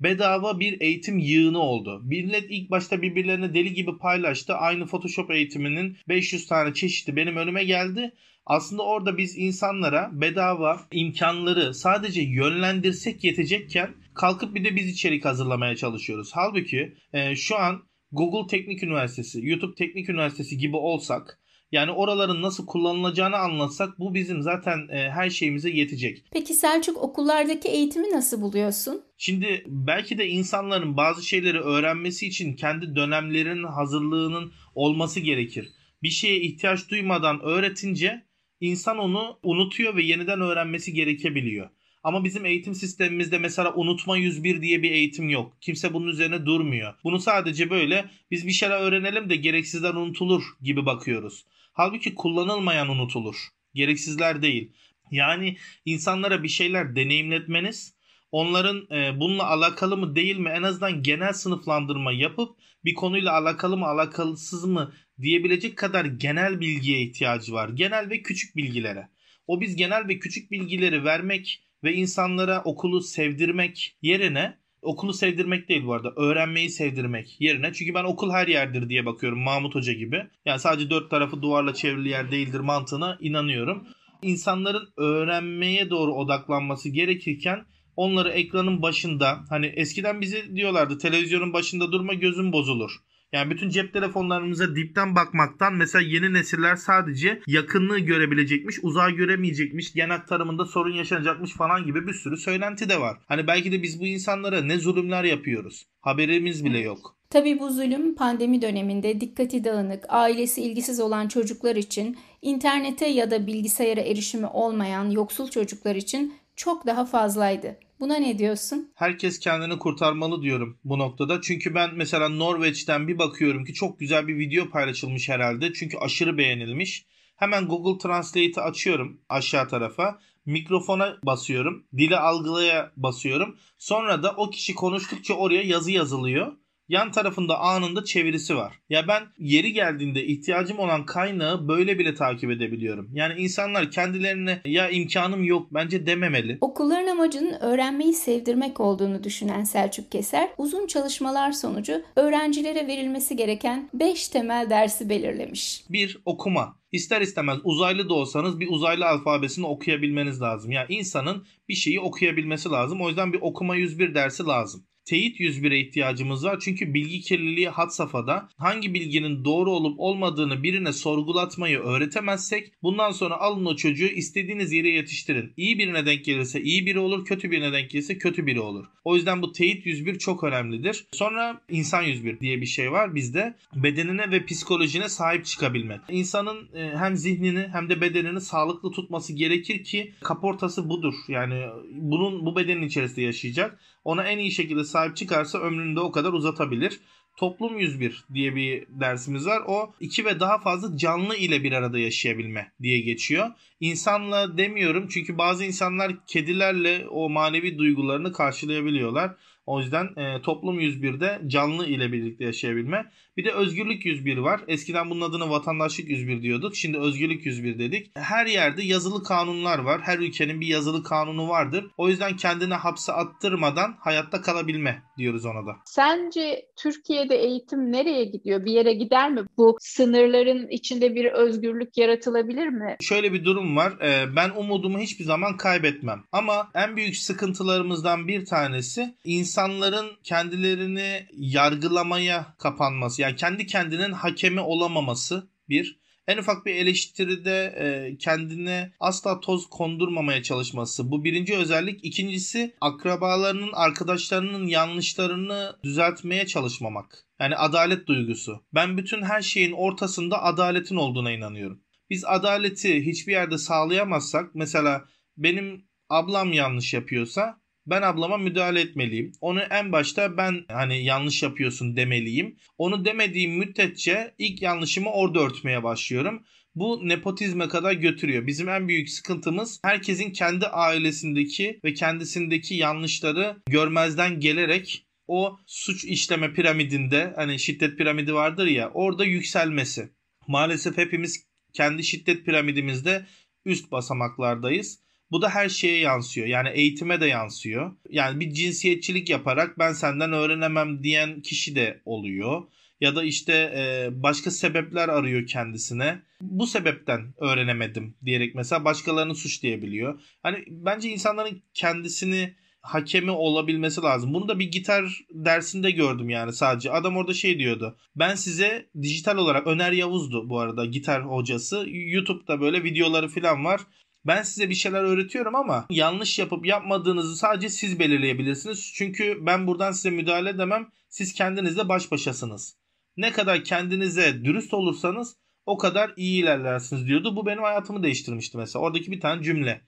Bedava 0.00 0.60
bir 0.60 0.80
eğitim 0.80 1.18
yığını 1.18 1.58
oldu. 1.58 2.02
Millet 2.04 2.46
ilk 2.50 2.70
başta 2.70 3.02
birbirlerine 3.02 3.54
deli 3.54 3.74
gibi 3.74 3.98
paylaştı. 3.98 4.54
Aynı 4.54 4.86
Photoshop 4.86 5.30
eğitiminin 5.30 5.96
500 6.08 6.46
tane 6.46 6.74
çeşidi 6.74 7.16
benim 7.16 7.36
önüme 7.36 7.64
geldi. 7.64 8.14
Aslında 8.46 8.82
orada 8.82 9.18
biz 9.18 9.38
insanlara 9.38 10.10
bedava 10.12 10.80
imkanları 10.92 11.74
sadece 11.74 12.22
yönlendirsek 12.22 13.24
yetecekken 13.24 13.94
kalkıp 14.14 14.54
bir 14.54 14.64
de 14.64 14.76
biz 14.76 14.86
içerik 14.86 15.24
hazırlamaya 15.24 15.76
çalışıyoruz. 15.76 16.30
Halbuki 16.34 16.94
e, 17.12 17.36
şu 17.36 17.56
an 17.56 17.82
Google 18.12 18.56
Teknik 18.56 18.82
Üniversitesi, 18.82 19.46
YouTube 19.46 19.74
Teknik 19.74 20.08
Üniversitesi 20.08 20.58
gibi 20.58 20.76
olsak 20.76 21.39
yani 21.72 21.90
oraların 21.90 22.42
nasıl 22.42 22.66
kullanılacağını 22.66 23.36
anlatsak 23.36 23.98
bu 23.98 24.14
bizim 24.14 24.42
zaten 24.42 24.88
e, 24.88 25.10
her 25.10 25.30
şeyimize 25.30 25.70
yetecek. 25.70 26.24
Peki 26.32 26.54
Selçuk 26.54 26.96
okullardaki 26.96 27.68
eğitimi 27.68 28.10
nasıl 28.10 28.42
buluyorsun? 28.42 29.02
Şimdi 29.18 29.64
belki 29.66 30.18
de 30.18 30.28
insanların 30.28 30.96
bazı 30.96 31.22
şeyleri 31.26 31.60
öğrenmesi 31.60 32.26
için 32.26 32.56
kendi 32.56 32.96
dönemlerinin 32.96 33.64
hazırlığının 33.64 34.52
olması 34.74 35.20
gerekir. 35.20 35.68
Bir 36.02 36.10
şeye 36.10 36.40
ihtiyaç 36.40 36.90
duymadan 36.90 37.40
öğretince 37.40 38.22
insan 38.60 38.98
onu 38.98 39.38
unutuyor 39.42 39.96
ve 39.96 40.02
yeniden 40.02 40.40
öğrenmesi 40.40 40.92
gerekebiliyor. 40.92 41.70
Ama 42.02 42.24
bizim 42.24 42.46
eğitim 42.46 42.74
sistemimizde 42.74 43.38
mesela 43.38 43.74
unutma 43.74 44.16
101 44.16 44.62
diye 44.62 44.82
bir 44.82 44.90
eğitim 44.90 45.28
yok. 45.28 45.56
Kimse 45.60 45.94
bunun 45.94 46.06
üzerine 46.06 46.46
durmuyor. 46.46 46.94
Bunu 47.04 47.18
sadece 47.18 47.70
böyle 47.70 48.10
biz 48.30 48.46
bir 48.46 48.52
şeyler 48.52 48.80
öğrenelim 48.80 49.30
de 49.30 49.36
gereksizler 49.36 49.94
unutulur 49.94 50.42
gibi 50.62 50.86
bakıyoruz. 50.86 51.44
Halbuki 51.72 52.14
kullanılmayan 52.14 52.88
unutulur. 52.88 53.36
Gereksizler 53.74 54.42
değil. 54.42 54.72
Yani 55.10 55.56
insanlara 55.84 56.42
bir 56.42 56.48
şeyler 56.48 56.96
deneyimletmeniz 56.96 57.94
onların 58.32 58.86
e, 58.90 59.20
bununla 59.20 59.46
alakalı 59.46 59.96
mı 59.96 60.16
değil 60.16 60.36
mi 60.36 60.48
en 60.48 60.62
azından 60.62 61.02
genel 61.02 61.32
sınıflandırma 61.32 62.12
yapıp 62.12 62.56
bir 62.84 62.94
konuyla 62.94 63.32
alakalı 63.32 63.76
mı 63.76 63.86
alakalısız 63.86 64.64
mı 64.64 64.92
diyebilecek 65.20 65.76
kadar 65.78 66.04
genel 66.04 66.60
bilgiye 66.60 67.02
ihtiyacı 67.02 67.52
var. 67.52 67.68
Genel 67.68 68.10
ve 68.10 68.22
küçük 68.22 68.56
bilgilere. 68.56 69.08
O 69.46 69.60
biz 69.60 69.76
genel 69.76 70.08
ve 70.08 70.18
küçük 70.18 70.50
bilgileri 70.50 71.04
vermek 71.04 71.62
ve 71.84 71.94
insanlara 71.94 72.62
okulu 72.64 73.00
sevdirmek 73.00 73.96
yerine 74.02 74.60
okulu 74.82 75.12
sevdirmek 75.12 75.68
değil 75.68 75.84
bu 75.84 75.94
arada 75.94 76.12
öğrenmeyi 76.16 76.70
sevdirmek 76.70 77.40
yerine 77.40 77.72
çünkü 77.72 77.94
ben 77.94 78.04
okul 78.04 78.30
her 78.30 78.48
yerdir 78.48 78.88
diye 78.88 79.06
bakıyorum 79.06 79.40
Mahmut 79.40 79.74
Hoca 79.74 79.92
gibi. 79.92 80.26
Yani 80.44 80.60
sadece 80.60 80.90
dört 80.90 81.10
tarafı 81.10 81.42
duvarla 81.42 81.74
çevrili 81.74 82.08
yer 82.08 82.30
değildir 82.30 82.60
mantığına 82.60 83.18
inanıyorum. 83.20 83.86
İnsanların 84.22 84.88
öğrenmeye 84.96 85.90
doğru 85.90 86.14
odaklanması 86.14 86.88
gerekirken 86.88 87.64
onları 87.96 88.30
ekranın 88.30 88.82
başında 88.82 89.38
hani 89.48 89.66
eskiden 89.66 90.20
bize 90.20 90.56
diyorlardı 90.56 90.98
televizyonun 90.98 91.52
başında 91.52 91.92
durma 91.92 92.14
gözün 92.14 92.52
bozulur. 92.52 92.90
Yani 93.32 93.50
bütün 93.50 93.70
cep 93.70 93.92
telefonlarımıza 93.92 94.76
dipten 94.76 95.14
bakmaktan 95.16 95.74
mesela 95.74 96.02
yeni 96.02 96.32
nesiller 96.32 96.76
sadece 96.76 97.40
yakınlığı 97.46 97.98
görebilecekmiş, 97.98 98.76
uzağı 98.82 99.10
göremeyecekmiş, 99.10 99.92
gen 99.92 100.08
aktarımında 100.08 100.64
sorun 100.64 100.92
yaşanacakmış 100.94 101.52
falan 101.52 101.84
gibi 101.84 102.06
bir 102.06 102.12
sürü 102.12 102.36
söylenti 102.36 102.88
de 102.88 103.00
var. 103.00 103.18
Hani 103.26 103.46
belki 103.46 103.72
de 103.72 103.82
biz 103.82 104.00
bu 104.00 104.06
insanlara 104.06 104.60
ne 104.62 104.78
zulümler 104.78 105.24
yapıyoruz. 105.24 105.86
Haberimiz 106.00 106.64
bile 106.64 106.78
yok. 106.78 107.16
Tabii 107.30 107.58
bu 107.60 107.70
zulüm 107.70 108.14
pandemi 108.14 108.62
döneminde 108.62 109.20
dikkati 109.20 109.64
dağınık, 109.64 110.04
ailesi 110.08 110.62
ilgisiz 110.62 111.00
olan 111.00 111.28
çocuklar 111.28 111.76
için, 111.76 112.18
internete 112.42 113.06
ya 113.06 113.30
da 113.30 113.46
bilgisayara 113.46 114.00
erişimi 114.00 114.46
olmayan 114.46 115.10
yoksul 115.10 115.48
çocuklar 115.50 115.94
için 115.94 116.34
çok 116.56 116.86
daha 116.86 117.04
fazlaydı. 117.04 117.76
Buna 118.00 118.16
ne 118.16 118.38
diyorsun? 118.38 118.92
Herkes 118.94 119.38
kendini 119.38 119.78
kurtarmalı 119.78 120.42
diyorum 120.42 120.78
bu 120.84 120.98
noktada. 120.98 121.40
Çünkü 121.40 121.74
ben 121.74 121.94
mesela 121.94 122.28
Norveç'ten 122.28 123.08
bir 123.08 123.18
bakıyorum 123.18 123.64
ki 123.64 123.74
çok 123.74 124.00
güzel 124.00 124.28
bir 124.28 124.38
video 124.38 124.70
paylaşılmış 124.70 125.28
herhalde. 125.28 125.72
Çünkü 125.72 125.98
aşırı 125.98 126.38
beğenilmiş. 126.38 127.06
Hemen 127.36 127.66
Google 127.66 127.98
Translate'i 127.98 128.60
açıyorum 128.60 129.20
aşağı 129.28 129.68
tarafa. 129.68 130.18
Mikrofona 130.46 131.16
basıyorum. 131.26 131.86
Dili 131.96 132.16
algılaya 132.16 132.92
basıyorum. 132.96 133.56
Sonra 133.78 134.22
da 134.22 134.34
o 134.36 134.50
kişi 134.50 134.74
konuştukça 134.74 135.34
oraya 135.34 135.62
yazı 135.62 135.90
yazılıyor 135.90 136.52
yan 136.90 137.12
tarafında 137.12 137.58
anında 137.58 138.04
çevirisi 138.04 138.56
var. 138.56 138.80
Ya 138.88 139.08
ben 139.08 139.22
yeri 139.38 139.72
geldiğinde 139.72 140.26
ihtiyacım 140.26 140.78
olan 140.78 141.06
kaynağı 141.06 141.68
böyle 141.68 141.98
bile 141.98 142.14
takip 142.14 142.50
edebiliyorum. 142.50 143.10
Yani 143.12 143.40
insanlar 143.40 143.90
kendilerine 143.90 144.60
ya 144.64 144.90
imkanım 144.90 145.44
yok 145.44 145.68
bence 145.70 146.06
dememeli. 146.06 146.58
Okulların 146.60 147.06
amacının 147.06 147.52
öğrenmeyi 147.60 148.12
sevdirmek 148.12 148.80
olduğunu 148.80 149.24
düşünen 149.24 149.64
Selçuk 149.64 150.12
Keser 150.12 150.48
uzun 150.58 150.86
çalışmalar 150.86 151.52
sonucu 151.52 152.02
öğrencilere 152.16 152.86
verilmesi 152.86 153.36
gereken 153.36 153.88
5 153.94 154.28
temel 154.28 154.70
dersi 154.70 155.08
belirlemiş. 155.08 155.84
1. 155.90 156.18
Okuma. 156.24 156.80
İster 156.92 157.20
istemez 157.20 157.58
uzaylı 157.64 158.08
da 158.08 158.14
olsanız 158.14 158.60
bir 158.60 158.68
uzaylı 158.70 159.06
alfabesini 159.06 159.66
okuyabilmeniz 159.66 160.42
lazım. 160.42 160.70
Yani 160.70 160.86
insanın 160.88 161.46
bir 161.68 161.74
şeyi 161.74 162.00
okuyabilmesi 162.00 162.68
lazım. 162.68 163.00
O 163.00 163.08
yüzden 163.08 163.32
bir 163.32 163.40
okuma 163.40 163.76
101 163.76 164.14
dersi 164.14 164.44
lazım 164.44 164.84
teyit 165.10 165.40
101'e 165.40 165.78
ihtiyacımız 165.78 166.44
var. 166.44 166.58
Çünkü 166.60 166.94
bilgi 166.94 167.20
kirliliği 167.20 167.68
had 167.68 167.90
safhada. 167.90 168.48
Hangi 168.56 168.94
bilginin 168.94 169.44
doğru 169.44 169.70
olup 169.70 170.00
olmadığını 170.00 170.62
birine 170.62 170.92
sorgulatmayı 170.92 171.78
öğretemezsek 171.78 172.72
bundan 172.82 173.10
sonra 173.10 173.40
alın 173.40 173.64
o 173.64 173.76
çocuğu 173.76 174.06
istediğiniz 174.06 174.72
yere 174.72 174.88
yetiştirin. 174.88 175.52
İyi 175.56 175.78
birine 175.78 176.06
denk 176.06 176.24
gelirse 176.24 176.62
iyi 176.62 176.86
biri 176.86 176.98
olur, 176.98 177.24
kötü 177.24 177.50
birine 177.50 177.72
denk 177.72 177.90
gelirse 177.90 178.18
kötü 178.18 178.46
biri 178.46 178.60
olur. 178.60 178.86
O 179.04 179.16
yüzden 179.16 179.42
bu 179.42 179.52
teyit 179.52 179.86
101 179.86 180.18
çok 180.18 180.44
önemlidir. 180.44 181.06
Sonra 181.12 181.60
insan 181.70 182.02
101 182.02 182.40
diye 182.40 182.60
bir 182.60 182.66
şey 182.66 182.92
var 182.92 183.14
bizde. 183.14 183.54
Bedenine 183.74 184.30
ve 184.30 184.44
psikolojine 184.44 185.08
sahip 185.08 185.44
çıkabilmek. 185.44 186.00
İnsanın 186.08 186.68
e, 186.74 186.96
hem 186.96 187.16
zihnini 187.16 187.68
hem 187.72 187.88
de 187.88 188.00
bedenini 188.00 188.40
sağlıklı 188.40 188.90
tutması 188.90 189.32
gerekir 189.32 189.84
ki 189.84 190.12
kaportası 190.20 190.88
budur. 190.88 191.14
Yani 191.28 191.66
bunun 191.92 192.46
bu 192.46 192.56
bedenin 192.56 192.82
içerisinde 192.82 193.22
yaşayacak 193.22 193.78
ona 194.04 194.24
en 194.24 194.38
iyi 194.38 194.52
şekilde 194.52 194.84
sahip 194.84 195.16
çıkarsa 195.16 195.58
ömrünü 195.58 195.96
de 195.96 196.00
o 196.00 196.12
kadar 196.12 196.32
uzatabilir. 196.32 197.00
Toplum 197.36 197.78
101 197.78 198.24
diye 198.34 198.56
bir 198.56 198.86
dersimiz 198.88 199.46
var. 199.46 199.62
O 199.66 199.94
iki 200.00 200.24
ve 200.24 200.40
daha 200.40 200.58
fazla 200.58 200.96
canlı 200.96 201.36
ile 201.36 201.62
bir 201.62 201.72
arada 201.72 201.98
yaşayabilme 201.98 202.72
diye 202.82 203.00
geçiyor. 203.00 203.50
İnsanla 203.80 204.58
demiyorum 204.58 205.08
çünkü 205.08 205.38
bazı 205.38 205.64
insanlar 205.64 206.26
kedilerle 206.26 207.06
o 207.10 207.30
manevi 207.30 207.78
duygularını 207.78 208.32
karşılayabiliyorlar. 208.32 209.36
O 209.70 209.80
yüzden 209.80 210.04
e, 210.16 210.42
toplum 210.42 210.80
101'de 210.80 211.40
canlı 211.46 211.86
ile 211.86 212.12
birlikte 212.12 212.44
yaşayabilme. 212.44 213.06
Bir 213.36 213.44
de 213.44 213.52
özgürlük 213.52 214.06
101 214.06 214.36
var. 214.36 214.60
Eskiden 214.68 215.10
bunun 215.10 215.20
adını 215.20 215.50
vatandaşlık 215.50 216.08
101 216.08 216.42
diyorduk. 216.42 216.76
Şimdi 216.76 216.98
özgürlük 216.98 217.46
101 217.46 217.78
dedik. 217.78 218.10
Her 218.14 218.46
yerde 218.46 218.82
yazılı 218.82 219.22
kanunlar 219.22 219.78
var. 219.78 220.00
Her 220.04 220.18
ülkenin 220.18 220.60
bir 220.60 220.66
yazılı 220.66 221.02
kanunu 221.04 221.48
vardır. 221.48 221.86
O 221.96 222.08
yüzden 222.08 222.36
kendine 222.36 222.74
hapse 222.74 223.12
attırmadan 223.12 223.96
hayatta 224.00 224.42
kalabilme 224.42 225.02
diyoruz 225.18 225.44
ona 225.44 225.66
da. 225.66 225.76
Sence 225.84 226.66
Türkiye'de 226.76 227.36
eğitim 227.36 227.92
nereye 227.92 228.24
gidiyor? 228.24 228.64
Bir 228.64 228.72
yere 228.72 228.92
gider 228.92 229.30
mi? 229.30 229.40
Bu 229.56 229.76
sınırların 229.80 230.68
içinde 230.68 231.14
bir 231.14 231.24
özgürlük 231.24 231.98
yaratılabilir 231.98 232.68
mi? 232.68 232.96
Şöyle 233.00 233.32
bir 233.32 233.44
durum 233.44 233.76
var. 233.76 233.92
Ee, 234.02 234.36
ben 234.36 234.50
umudumu 234.50 234.98
hiçbir 234.98 235.24
zaman 235.24 235.56
kaybetmem. 235.56 236.22
Ama 236.32 236.70
en 236.74 236.96
büyük 236.96 237.16
sıkıntılarımızdan 237.16 238.28
bir 238.28 238.44
tanesi 238.44 239.14
insanların 239.60 240.10
kendilerini 240.24 241.26
yargılamaya 241.32 242.54
kapanması. 242.58 243.22
Yani 243.22 243.36
kendi 243.36 243.66
kendinin 243.66 244.12
hakemi 244.12 244.60
olamaması 244.60 245.50
bir. 245.68 246.00
En 246.28 246.38
ufak 246.38 246.66
bir 246.66 246.74
eleştiride 246.74 247.74
e, 247.78 248.16
kendine 248.18 248.92
asla 249.00 249.40
toz 249.40 249.66
kondurmamaya 249.70 250.42
çalışması. 250.42 251.10
Bu 251.10 251.24
birinci 251.24 251.56
özellik. 251.56 252.04
İkincisi 252.04 252.76
akrabalarının, 252.80 253.70
arkadaşlarının 253.72 254.66
yanlışlarını 254.66 255.76
düzeltmeye 255.84 256.46
çalışmamak. 256.46 257.24
Yani 257.40 257.56
adalet 257.56 258.06
duygusu. 258.06 258.64
Ben 258.74 258.98
bütün 258.98 259.22
her 259.22 259.42
şeyin 259.42 259.72
ortasında 259.72 260.42
adaletin 260.42 260.96
olduğuna 260.96 261.32
inanıyorum. 261.32 261.82
Biz 262.10 262.24
adaleti 262.24 263.06
hiçbir 263.06 263.32
yerde 263.32 263.58
sağlayamazsak 263.58 264.54
mesela 264.54 265.04
benim 265.36 265.84
ablam 266.08 266.52
yanlış 266.52 266.94
yapıyorsa 266.94 267.59
ben 267.86 268.02
ablama 268.02 268.38
müdahale 268.38 268.80
etmeliyim. 268.80 269.32
Onu 269.40 269.60
en 269.60 269.92
başta 269.92 270.36
ben 270.36 270.64
hani 270.68 271.04
yanlış 271.04 271.42
yapıyorsun 271.42 271.96
demeliyim. 271.96 272.56
Onu 272.78 273.04
demediğim 273.04 273.52
müddetçe 273.58 274.34
ilk 274.38 274.62
yanlışımı 274.62 275.10
orada 275.12 275.40
örtmeye 275.40 275.82
başlıyorum. 275.82 276.44
bu 276.74 277.08
nepotizme 277.08 277.68
kadar 277.68 277.92
götürüyor. 277.92 278.46
Bizim 278.46 278.68
en 278.68 278.88
büyük 278.88 279.10
sıkıntımız 279.10 279.80
herkesin 279.84 280.30
kendi 280.32 280.66
ailesindeki 280.66 281.80
ve 281.84 281.94
kendisindeki 281.94 282.74
yanlışları 282.74 283.56
görmezden 283.66 284.40
gelerek 284.40 285.06
o 285.28 285.58
suç 285.66 286.04
işleme 286.04 286.52
piramidinde 286.52 287.32
hani 287.36 287.58
şiddet 287.58 287.98
piramidi 287.98 288.34
vardır 288.34 288.66
ya 288.66 288.90
orada 288.94 289.24
yükselmesi. 289.24 290.08
Maalesef 290.48 290.96
hepimiz 290.96 291.44
kendi 291.72 292.04
şiddet 292.04 292.44
piramidimizde 292.44 293.26
üst 293.64 293.92
basamaklardayız. 293.92 295.00
Bu 295.30 295.42
da 295.42 295.48
her 295.48 295.68
şeye 295.68 295.98
yansıyor. 295.98 296.46
Yani 296.46 296.68
eğitime 296.68 297.20
de 297.20 297.26
yansıyor. 297.26 297.92
Yani 298.10 298.40
bir 298.40 298.52
cinsiyetçilik 298.52 299.30
yaparak 299.30 299.78
ben 299.78 299.92
senden 299.92 300.32
öğrenemem 300.32 301.02
diyen 301.02 301.40
kişi 301.40 301.76
de 301.76 302.00
oluyor. 302.04 302.62
Ya 303.00 303.16
da 303.16 303.24
işte 303.24 303.52
e, 303.52 304.08
başka 304.22 304.50
sebepler 304.50 305.08
arıyor 305.08 305.46
kendisine. 305.46 306.22
Bu 306.40 306.66
sebepten 306.66 307.34
öğrenemedim 307.38 308.14
diyerek 308.24 308.54
mesela 308.54 308.84
başkalarını 308.84 309.34
suçlayabiliyor. 309.34 310.20
Hani 310.42 310.64
bence 310.68 311.08
insanların 311.08 311.62
kendisini 311.74 312.54
hakemi 312.82 313.30
olabilmesi 313.30 314.00
lazım. 314.00 314.34
Bunu 314.34 314.48
da 314.48 314.58
bir 314.58 314.70
gitar 314.70 315.20
dersinde 315.30 315.90
gördüm 315.90 316.30
yani 316.30 316.52
sadece. 316.52 316.90
Adam 316.90 317.16
orada 317.16 317.34
şey 317.34 317.58
diyordu. 317.58 317.96
Ben 318.16 318.34
size 318.34 318.86
dijital 319.02 319.36
olarak 319.36 319.66
Öner 319.66 319.92
Yavuz'du 319.92 320.48
bu 320.48 320.58
arada 320.58 320.84
gitar 320.84 321.24
hocası. 321.24 321.84
YouTube'da 321.88 322.60
böyle 322.60 322.84
videoları 322.84 323.28
falan 323.28 323.64
var. 323.64 323.80
Ben 324.26 324.42
size 324.42 324.70
bir 324.70 324.74
şeyler 324.74 325.02
öğretiyorum 325.02 325.54
ama 325.54 325.86
yanlış 325.90 326.38
yapıp 326.38 326.66
yapmadığınızı 326.66 327.36
sadece 327.36 327.68
siz 327.68 327.98
belirleyebilirsiniz. 327.98 328.92
Çünkü 328.94 329.38
ben 329.40 329.66
buradan 329.66 329.92
size 329.92 330.10
müdahale 330.10 330.50
edemem. 330.50 330.88
Siz 331.08 331.32
kendinizle 331.32 331.88
baş 331.88 332.10
başasınız. 332.10 332.76
Ne 333.16 333.32
kadar 333.32 333.64
kendinize 333.64 334.44
dürüst 334.44 334.74
olursanız 334.74 335.36
o 335.66 335.78
kadar 335.78 336.12
iyi 336.16 336.42
ilerlersiniz 336.42 337.06
diyordu. 337.06 337.36
Bu 337.36 337.46
benim 337.46 337.62
hayatımı 337.62 338.02
değiştirmişti 338.02 338.58
mesela. 338.58 338.82
Oradaki 338.82 339.12
bir 339.12 339.20
tane 339.20 339.42
cümle. 339.42 339.82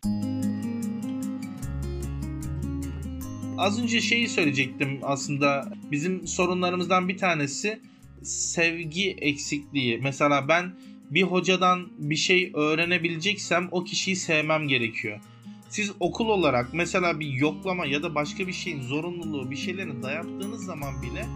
Az 3.59 3.83
önce 3.83 4.01
şeyi 4.01 4.29
söyleyecektim 4.29 5.01
aslında. 5.03 5.73
Bizim 5.91 6.27
sorunlarımızdan 6.27 7.09
bir 7.09 7.19
tanesi 7.19 7.81
sevgi 8.23 9.11
eksikliği. 9.11 9.99
Mesela 10.03 10.49
ben 10.49 10.73
bir 11.15 11.23
hocadan 11.23 11.89
bir 11.99 12.17
şey 12.17 12.53
öğrenebileceksem 12.55 13.69
o 13.71 13.85
kişiyi 13.85 14.17
sevmem 14.17 14.69
gerekiyor. 14.69 15.21
Siz 15.69 15.93
okul 16.01 16.29
olarak 16.29 16.75
mesela 16.75 17.21
bir 17.21 17.29
yoklama 17.29 17.87
ya 17.87 18.03
da 18.03 18.15
başka 18.15 18.47
bir 18.47 18.53
şeyin 18.53 18.83
zorunluluğu 18.83 19.51
bir 19.51 19.57
şeylerin 19.57 20.03
dayattığınız 20.03 20.65
zaman 20.65 21.03
bile 21.03 21.27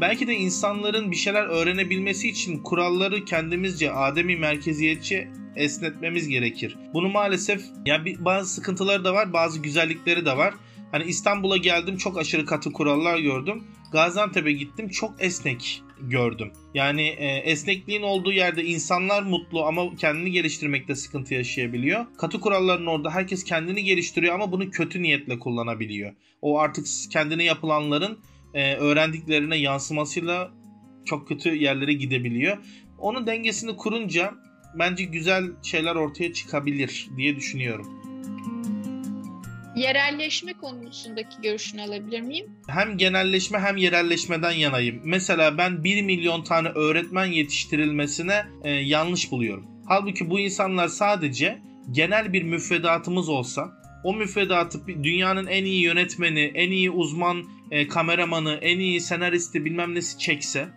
belki 0.00 0.26
de 0.26 0.34
insanların 0.34 1.10
bir 1.10 1.16
şeyler 1.16 1.44
öğrenebilmesi 1.44 2.28
için 2.28 2.58
kuralları 2.58 3.24
kendimizce 3.24 3.92
ademi 3.92 4.36
merkeziyetçi 4.36 5.28
esnetmemiz 5.56 6.28
gerekir. 6.28 6.76
Bunu 6.94 7.08
maalesef 7.08 7.62
yani 7.86 8.16
bazı 8.18 8.54
sıkıntıları 8.54 9.04
da 9.04 9.14
var, 9.14 9.32
bazı 9.32 9.62
güzellikleri 9.62 10.26
de 10.26 10.36
var. 10.36 10.54
Hani 10.92 11.04
İstanbul'a 11.04 11.56
geldim 11.56 11.96
çok 11.96 12.18
aşırı 12.18 12.46
katı 12.46 12.72
kurallar 12.72 13.18
gördüm. 13.18 13.64
Gaziantep'e 13.92 14.52
gittim 14.52 14.88
çok 14.88 15.14
esnek 15.18 15.83
gördüm. 16.00 16.52
Yani 16.74 17.02
e, 17.02 17.26
esnekliğin 17.26 18.02
olduğu 18.02 18.32
yerde 18.32 18.64
insanlar 18.64 19.22
mutlu 19.22 19.64
ama 19.64 19.96
kendini 19.96 20.30
geliştirmekte 20.30 20.94
sıkıntı 20.94 21.34
yaşayabiliyor. 21.34 22.06
Katı 22.18 22.40
kuralların 22.40 22.86
orada 22.86 23.10
herkes 23.10 23.44
kendini 23.44 23.84
geliştiriyor 23.84 24.34
ama 24.34 24.52
bunu 24.52 24.70
kötü 24.70 25.02
niyetle 25.02 25.38
kullanabiliyor. 25.38 26.12
O 26.42 26.58
artık 26.58 26.86
kendine 27.10 27.44
yapılanların 27.44 28.18
e, 28.54 28.74
öğrendiklerine 28.74 29.56
yansımasıyla 29.56 30.50
çok 31.04 31.28
kötü 31.28 31.54
yerlere 31.54 31.92
gidebiliyor. 31.92 32.58
Onun 32.98 33.26
dengesini 33.26 33.76
kurunca 33.76 34.34
bence 34.78 35.04
güzel 35.04 35.44
şeyler 35.62 35.94
ortaya 35.94 36.32
çıkabilir 36.32 37.08
diye 37.16 37.36
düşünüyorum. 37.36 38.03
Yerelleşme 39.76 40.52
konusundaki 40.52 41.42
görüşünü 41.42 41.82
alabilir 41.82 42.20
miyim? 42.20 42.46
Hem 42.68 42.98
genelleşme 42.98 43.58
hem 43.58 43.76
yerelleşmeden 43.76 44.50
yanayım. 44.50 45.00
Mesela 45.04 45.58
ben 45.58 45.84
1 45.84 46.02
milyon 46.02 46.42
tane 46.42 46.68
öğretmen 46.68 47.26
yetiştirilmesine 47.26 48.46
e, 48.64 48.70
yanlış 48.70 49.30
buluyorum. 49.30 49.66
Halbuki 49.86 50.30
bu 50.30 50.40
insanlar 50.40 50.88
sadece 50.88 51.58
genel 51.90 52.32
bir 52.32 52.42
müfredatımız 52.42 53.28
olsa 53.28 53.72
o 54.04 54.14
müfredatı 54.14 54.86
dünyanın 54.86 55.46
en 55.46 55.64
iyi 55.64 55.82
yönetmeni, 55.82 56.52
en 56.54 56.70
iyi 56.70 56.90
uzman 56.90 57.44
e, 57.70 57.88
kameramanı, 57.88 58.58
en 58.62 58.78
iyi 58.78 59.00
senaristi 59.00 59.64
bilmem 59.64 59.94
nesi 59.94 60.18
çekse 60.18 60.68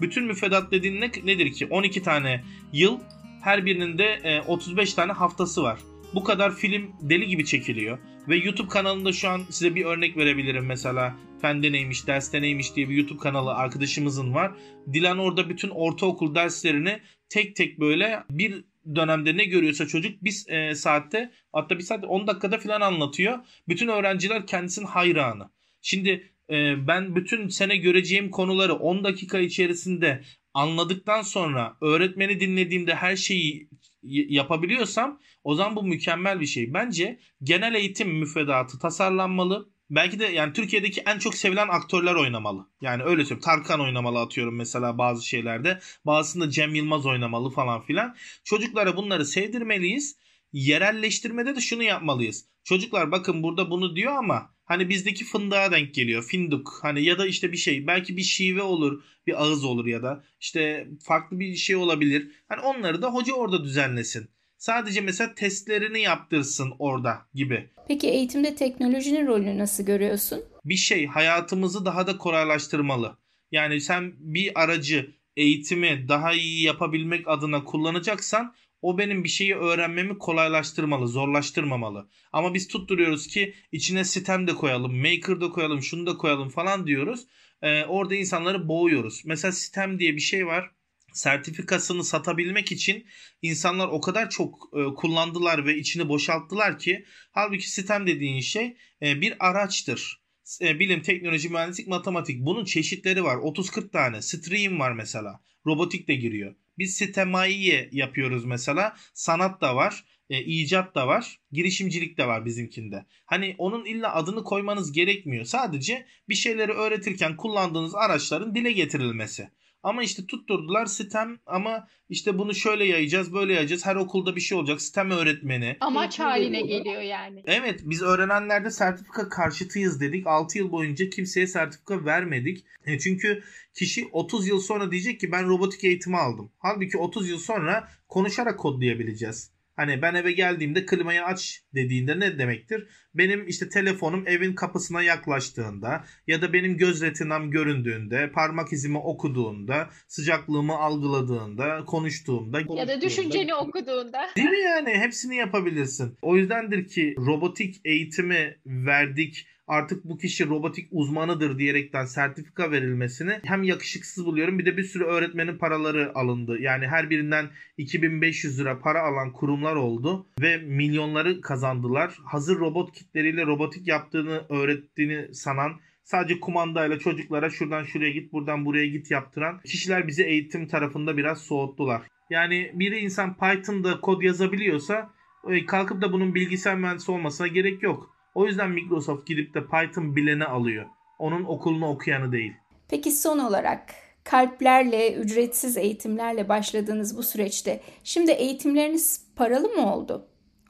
bütün 0.00 0.24
müfredat 0.24 0.72
dediğin 0.72 1.00
ne, 1.00 1.10
nedir 1.24 1.52
ki? 1.52 1.66
12 1.66 2.02
tane 2.02 2.44
yıl 2.72 2.98
her 3.42 3.66
birinin 3.66 3.98
de 3.98 4.04
e, 4.04 4.40
35 4.40 4.94
tane 4.94 5.12
haftası 5.12 5.62
var. 5.62 5.78
Bu 6.14 6.24
kadar 6.24 6.54
film 6.54 6.92
deli 7.00 7.26
gibi 7.26 7.44
çekiliyor. 7.44 7.98
Ve 8.28 8.36
YouTube 8.36 8.68
kanalında 8.68 9.12
şu 9.12 9.28
an 9.28 9.42
size 9.50 9.74
bir 9.74 9.84
örnek 9.84 10.16
verebilirim 10.16 10.66
mesela. 10.66 11.16
Fende 11.40 11.72
neymiş, 11.72 12.06
derste 12.06 12.42
neymiş 12.42 12.76
diye 12.76 12.88
bir 12.88 12.96
YouTube 12.96 13.18
kanalı 13.18 13.54
arkadaşımızın 13.54 14.34
var. 14.34 14.52
Dilan 14.92 15.18
orada 15.18 15.48
bütün 15.48 15.68
ortaokul 15.68 16.34
derslerini 16.34 17.00
tek 17.28 17.56
tek 17.56 17.80
böyle 17.80 18.22
bir 18.30 18.64
dönemde 18.94 19.36
ne 19.36 19.44
görüyorsa 19.44 19.86
çocuk 19.86 20.24
bir 20.24 20.44
e, 20.48 20.74
saatte 20.74 21.30
hatta 21.52 21.78
bir 21.78 21.84
saatte 21.84 22.06
10 22.06 22.26
dakikada 22.26 22.58
falan 22.58 22.80
anlatıyor. 22.80 23.38
Bütün 23.68 23.88
öğrenciler 23.88 24.46
kendisinin 24.46 24.86
hayranı. 24.86 25.50
Şimdi 25.82 26.30
e, 26.50 26.86
ben 26.86 27.16
bütün 27.16 27.48
sene 27.48 27.76
göreceğim 27.76 28.30
konuları 28.30 28.74
10 28.74 29.04
dakika 29.04 29.38
içerisinde 29.38 30.24
anladıktan 30.54 31.22
sonra 31.22 31.76
öğretmeni 31.80 32.40
dinlediğimde 32.40 32.94
her 32.94 33.16
şeyi 33.16 33.68
yapabiliyorsam 34.02 35.20
o 35.44 35.54
zaman 35.54 35.76
bu 35.76 35.82
mükemmel 35.82 36.40
bir 36.40 36.46
şey. 36.46 36.74
Bence 36.74 37.18
genel 37.42 37.74
eğitim 37.74 38.18
müfredatı 38.18 38.78
tasarlanmalı. 38.78 39.70
Belki 39.90 40.18
de 40.18 40.24
yani 40.24 40.52
Türkiye'deki 40.52 41.02
en 41.06 41.18
çok 41.18 41.34
sevilen 41.34 41.68
aktörler 41.68 42.14
oynamalı. 42.14 42.66
Yani 42.80 43.02
öyle 43.02 43.24
söyleyeyim. 43.24 43.40
Tarkan 43.40 43.80
oynamalı 43.80 44.20
atıyorum 44.20 44.56
mesela 44.56 44.98
bazı 44.98 45.26
şeylerde. 45.26 45.80
Bazısında 46.06 46.50
Cem 46.50 46.74
Yılmaz 46.74 47.06
oynamalı 47.06 47.50
falan 47.50 47.80
filan. 47.80 48.16
Çocuklara 48.44 48.96
bunları 48.96 49.26
sevdirmeliyiz. 49.26 50.16
Yerelleştirmede 50.52 51.56
de 51.56 51.60
şunu 51.60 51.82
yapmalıyız. 51.82 52.46
Çocuklar 52.64 53.12
bakın 53.12 53.42
burada 53.42 53.70
bunu 53.70 53.96
diyor 53.96 54.12
ama 54.12 54.54
Hani 54.70 54.88
bizdeki 54.88 55.24
fındığa 55.24 55.72
denk 55.72 55.94
geliyor. 55.94 56.22
Finduk. 56.22 56.78
Hani 56.82 57.04
ya 57.04 57.18
da 57.18 57.26
işte 57.26 57.52
bir 57.52 57.56
şey. 57.56 57.86
Belki 57.86 58.16
bir 58.16 58.22
şive 58.22 58.62
olur. 58.62 59.02
Bir 59.26 59.42
ağız 59.42 59.64
olur 59.64 59.86
ya 59.86 60.02
da. 60.02 60.24
işte 60.40 60.88
farklı 61.02 61.40
bir 61.40 61.54
şey 61.54 61.76
olabilir. 61.76 62.30
Hani 62.48 62.60
onları 62.60 63.02
da 63.02 63.14
hoca 63.14 63.34
orada 63.34 63.64
düzenlesin. 63.64 64.28
Sadece 64.58 65.00
mesela 65.00 65.34
testlerini 65.34 66.00
yaptırsın 66.00 66.72
orada 66.78 67.18
gibi. 67.34 67.70
Peki 67.88 68.08
eğitimde 68.08 68.54
teknolojinin 68.54 69.26
rolünü 69.26 69.58
nasıl 69.58 69.84
görüyorsun? 69.84 70.44
Bir 70.64 70.76
şey 70.76 71.06
hayatımızı 71.06 71.84
daha 71.84 72.06
da 72.06 72.18
kolaylaştırmalı. 72.18 73.16
Yani 73.52 73.80
sen 73.80 74.12
bir 74.18 74.62
aracı 74.62 75.10
eğitimi 75.36 76.06
daha 76.08 76.32
iyi 76.32 76.62
yapabilmek 76.62 77.28
adına 77.28 77.64
kullanacaksan 77.64 78.54
o 78.82 78.98
benim 78.98 79.24
bir 79.24 79.28
şeyi 79.28 79.54
öğrenmemi 79.54 80.18
kolaylaştırmalı, 80.18 81.08
zorlaştırmamalı. 81.08 82.08
Ama 82.32 82.54
biz 82.54 82.68
tutturuyoruz 82.68 83.26
ki 83.26 83.54
içine 83.72 84.04
sistem 84.04 84.46
de 84.46 84.54
koyalım, 84.54 84.96
maker 84.96 85.40
da 85.40 85.50
koyalım, 85.50 85.82
şunu 85.82 86.06
da 86.06 86.16
koyalım 86.16 86.48
falan 86.48 86.86
diyoruz. 86.86 87.26
Ee, 87.62 87.84
orada 87.84 88.14
insanları 88.14 88.68
boğuyoruz. 88.68 89.22
Mesela 89.24 89.52
sistem 89.52 89.98
diye 89.98 90.16
bir 90.16 90.20
şey 90.20 90.46
var. 90.46 90.70
Sertifikasını 91.12 92.04
satabilmek 92.04 92.72
için 92.72 93.06
insanlar 93.42 93.88
o 93.88 94.00
kadar 94.00 94.30
çok 94.30 94.70
e, 94.72 94.94
kullandılar 94.94 95.66
ve 95.66 95.76
içini 95.76 96.08
boşalttılar 96.08 96.78
ki 96.78 97.04
halbuki 97.32 97.70
sistem 97.70 98.06
dediğin 98.06 98.40
şey 98.40 98.76
e, 99.02 99.20
bir 99.20 99.48
araçtır. 99.48 100.20
E, 100.60 100.78
bilim, 100.78 101.02
teknoloji, 101.02 101.48
mühendislik, 101.48 101.88
matematik 101.88 102.40
bunun 102.40 102.64
çeşitleri 102.64 103.24
var. 103.24 103.36
30-40 103.36 103.90
tane. 103.90 104.22
Stream 104.22 104.80
var 104.80 104.92
mesela. 104.92 105.40
Robotik 105.66 106.08
de 106.08 106.14
giriyor. 106.14 106.54
Biz 106.80 106.94
sitemaiye 106.94 107.88
yapıyoruz 107.92 108.44
mesela. 108.44 108.96
Sanat 109.14 109.60
da 109.60 109.76
var. 109.76 110.04
E, 110.30 110.42
icat 110.42 110.94
da 110.94 111.06
var. 111.06 111.40
Girişimcilik 111.52 112.18
de 112.18 112.26
var 112.26 112.44
bizimkinde. 112.44 113.06
Hani 113.26 113.54
onun 113.58 113.84
illa 113.84 114.14
adını 114.14 114.44
koymanız 114.44 114.92
gerekmiyor. 114.92 115.44
Sadece 115.44 116.06
bir 116.28 116.34
şeyleri 116.34 116.72
öğretirken 116.72 117.36
kullandığınız 117.36 117.94
araçların 117.94 118.54
dile 118.54 118.72
getirilmesi. 118.72 119.50
Ama 119.82 120.02
işte 120.02 120.26
tutturdular 120.26 120.86
sistem 120.86 121.38
ama 121.46 121.88
işte 122.08 122.38
bunu 122.38 122.54
şöyle 122.54 122.84
yayacağız 122.84 123.34
böyle 123.34 123.52
yayacağız. 123.52 123.86
Her 123.86 123.96
okulda 123.96 124.36
bir 124.36 124.40
şey 124.40 124.58
olacak. 124.58 124.80
Sistem 124.80 125.10
öğretmeni. 125.10 125.76
Amaç 125.80 126.18
haline 126.18 126.60
geliyor 126.60 127.02
yani. 127.02 127.42
Evet 127.46 127.80
biz 127.84 128.02
öğrenenlerde 128.02 128.70
sertifika 128.70 129.28
karşıtıyız 129.28 130.00
dedik. 130.00 130.26
6 130.26 130.58
yıl 130.58 130.72
boyunca 130.72 131.10
kimseye 131.10 131.46
sertifika 131.46 132.04
vermedik. 132.04 132.64
E 132.86 132.98
çünkü 132.98 133.42
kişi 133.74 134.08
30 134.12 134.48
yıl 134.48 134.60
sonra 134.60 134.90
diyecek 134.90 135.20
ki 135.20 135.32
ben 135.32 135.48
robotik 135.48 135.84
eğitimi 135.84 136.16
aldım. 136.16 136.52
Halbuki 136.58 136.98
30 136.98 137.28
yıl 137.28 137.38
sonra 137.38 137.88
konuşarak 138.08 138.58
kodlayabileceğiz. 138.58 139.50
Hani 139.80 140.02
ben 140.02 140.14
eve 140.14 140.32
geldiğimde 140.32 140.86
klimayı 140.86 141.24
aç 141.24 141.62
dediğinde 141.74 142.20
ne 142.20 142.38
demektir? 142.38 142.86
Benim 143.14 143.48
işte 143.48 143.68
telefonum 143.68 144.24
evin 144.26 144.54
kapısına 144.54 145.02
yaklaştığında 145.02 146.04
ya 146.26 146.42
da 146.42 146.52
benim 146.52 146.76
göz 146.76 147.02
retinam 147.02 147.50
göründüğünde, 147.50 148.30
parmak 148.32 148.72
izimi 148.72 148.98
okuduğunda, 148.98 149.90
sıcaklığımı 150.08 150.74
algıladığında, 150.74 151.84
konuştuğumda. 151.84 152.60
Ya 152.76 152.88
da 152.88 153.00
düşünceni 153.00 153.54
okuduğunda. 153.54 154.30
Değil 154.36 154.50
mi 154.50 154.60
yani? 154.60 154.90
Hepsini 154.90 155.36
yapabilirsin. 155.36 156.18
O 156.22 156.36
yüzdendir 156.36 156.88
ki 156.88 157.14
robotik 157.18 157.80
eğitimi 157.84 158.56
verdik 158.66 159.46
artık 159.70 160.04
bu 160.04 160.18
kişi 160.18 160.48
robotik 160.48 160.88
uzmanıdır 160.90 161.58
diyerekten 161.58 162.04
sertifika 162.04 162.70
verilmesini 162.70 163.40
hem 163.44 163.62
yakışıksız 163.62 164.26
buluyorum 164.26 164.58
bir 164.58 164.66
de 164.66 164.76
bir 164.76 164.82
sürü 164.82 165.04
öğretmenin 165.04 165.58
paraları 165.58 166.12
alındı. 166.14 166.58
Yani 166.60 166.86
her 166.86 167.10
birinden 167.10 167.46
2500 167.78 168.60
lira 168.60 168.80
para 168.80 169.02
alan 169.02 169.32
kurumlar 169.32 169.76
oldu 169.76 170.26
ve 170.40 170.56
milyonları 170.56 171.40
kazandılar. 171.40 172.18
Hazır 172.24 172.58
robot 172.58 172.92
kitleriyle 172.92 173.46
robotik 173.46 173.88
yaptığını 173.88 174.44
öğrettiğini 174.48 175.34
sanan 175.34 175.72
sadece 176.04 176.40
kumandayla 176.40 176.98
çocuklara 176.98 177.50
şuradan 177.50 177.84
şuraya 177.84 178.10
git 178.10 178.32
buradan 178.32 178.64
buraya 178.64 178.86
git 178.86 179.10
yaptıran 179.10 179.60
kişiler 179.60 180.08
bizi 180.08 180.24
eğitim 180.24 180.68
tarafında 180.68 181.16
biraz 181.16 181.42
soğuttular. 181.42 182.02
Yani 182.30 182.72
bir 182.74 182.92
insan 182.92 183.36
Python'da 183.36 184.00
kod 184.00 184.22
yazabiliyorsa 184.22 185.10
e, 185.48 185.66
kalkıp 185.66 186.02
da 186.02 186.12
bunun 186.12 186.34
bilgisayar 186.34 186.76
mühendisi 186.76 187.10
olmasına 187.10 187.46
gerek 187.46 187.82
yok. 187.82 188.19
O 188.34 188.46
yüzden 188.46 188.70
Microsoft 188.70 189.26
gidip 189.26 189.54
de 189.54 189.60
Python 189.66 190.16
bileni 190.16 190.44
alıyor. 190.44 190.86
Onun 191.18 191.44
okulunu 191.44 191.88
okuyanı 191.88 192.32
değil. 192.32 192.52
Peki 192.88 193.12
son 193.12 193.38
olarak 193.38 193.94
kalplerle, 194.24 195.14
ücretsiz 195.14 195.76
eğitimlerle 195.76 196.48
başladığınız 196.48 197.16
bu 197.16 197.22
süreçte 197.22 197.80
şimdi 198.04 198.30
eğitimleriniz 198.30 199.26
paralı 199.36 199.68
mı 199.68 199.94
oldu? 199.94 200.26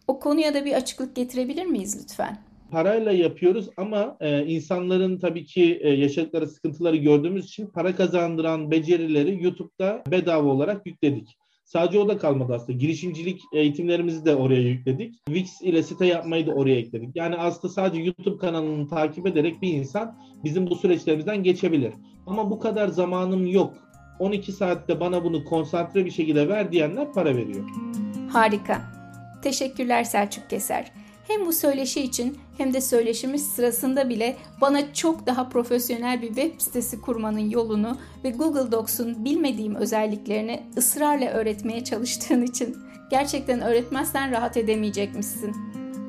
O 0.06 0.20
konuya 0.20 0.54
da 0.54 0.64
bir 0.64 0.72
açıklık 0.72 1.16
getirebilir 1.16 1.66
miyiz 1.66 2.02
lütfen? 2.02 2.38
Parayla 2.70 3.12
yapıyoruz 3.12 3.68
ama 3.76 4.16
e, 4.20 4.46
insanların 4.46 5.18
tabii 5.18 5.44
ki 5.44 5.78
e, 5.82 5.88
yaşadıkları 5.88 6.46
sıkıntıları 6.46 6.96
gördüğümüz 6.96 7.44
için 7.44 7.66
para 7.66 7.96
kazandıran 7.96 8.70
becerileri 8.70 9.44
YouTube'da 9.44 10.02
bedava 10.10 10.48
olarak 10.48 10.86
yükledik. 10.86 11.39
Sadece 11.72 11.98
o 11.98 12.08
da 12.08 12.18
kalmadı 12.18 12.54
aslında. 12.54 12.78
Girişimcilik 12.78 13.40
eğitimlerimizi 13.52 14.24
de 14.24 14.36
oraya 14.36 14.60
yükledik. 14.60 15.14
Wix 15.26 15.62
ile 15.62 15.82
site 15.82 16.06
yapmayı 16.06 16.46
da 16.46 16.52
oraya 16.52 16.76
ekledik. 16.78 17.16
Yani 17.16 17.36
aslında 17.36 17.74
sadece 17.74 18.02
YouTube 18.02 18.38
kanalını 18.38 18.88
takip 18.88 19.26
ederek 19.26 19.62
bir 19.62 19.72
insan 19.72 20.18
bizim 20.44 20.66
bu 20.66 20.76
süreçlerimizden 20.76 21.42
geçebilir. 21.42 21.92
Ama 22.26 22.50
bu 22.50 22.58
kadar 22.58 22.88
zamanım 22.88 23.46
yok. 23.46 23.74
12 24.18 24.52
saatte 24.52 25.00
bana 25.00 25.24
bunu 25.24 25.44
konsantre 25.44 26.04
bir 26.04 26.10
şekilde 26.10 26.48
ver 26.48 26.72
diyenler 26.72 27.12
para 27.12 27.36
veriyor. 27.36 27.68
Harika. 28.32 28.82
Teşekkürler 29.42 30.04
Selçuk 30.04 30.50
Keser. 30.50 30.92
Hem 31.30 31.46
bu 31.46 31.52
söyleşi 31.52 32.00
için 32.00 32.38
hem 32.58 32.74
de 32.74 32.80
söyleşimiz 32.80 33.46
sırasında 33.48 34.08
bile 34.08 34.36
bana 34.60 34.94
çok 34.94 35.26
daha 35.26 35.48
profesyonel 35.48 36.22
bir 36.22 36.26
web 36.26 36.60
sitesi 36.60 37.00
kurmanın 37.00 37.50
yolunu 37.50 37.98
ve 38.24 38.30
Google 38.30 38.72
Docs'un 38.72 39.24
bilmediğim 39.24 39.74
özelliklerini 39.74 40.62
ısrarla 40.76 41.30
öğretmeye 41.30 41.84
çalıştığın 41.84 42.42
için 42.42 42.76
gerçekten 43.10 43.60
öğretmezsen 43.60 44.30
rahat 44.30 44.56
edemeyecekmişsin. 44.56 45.56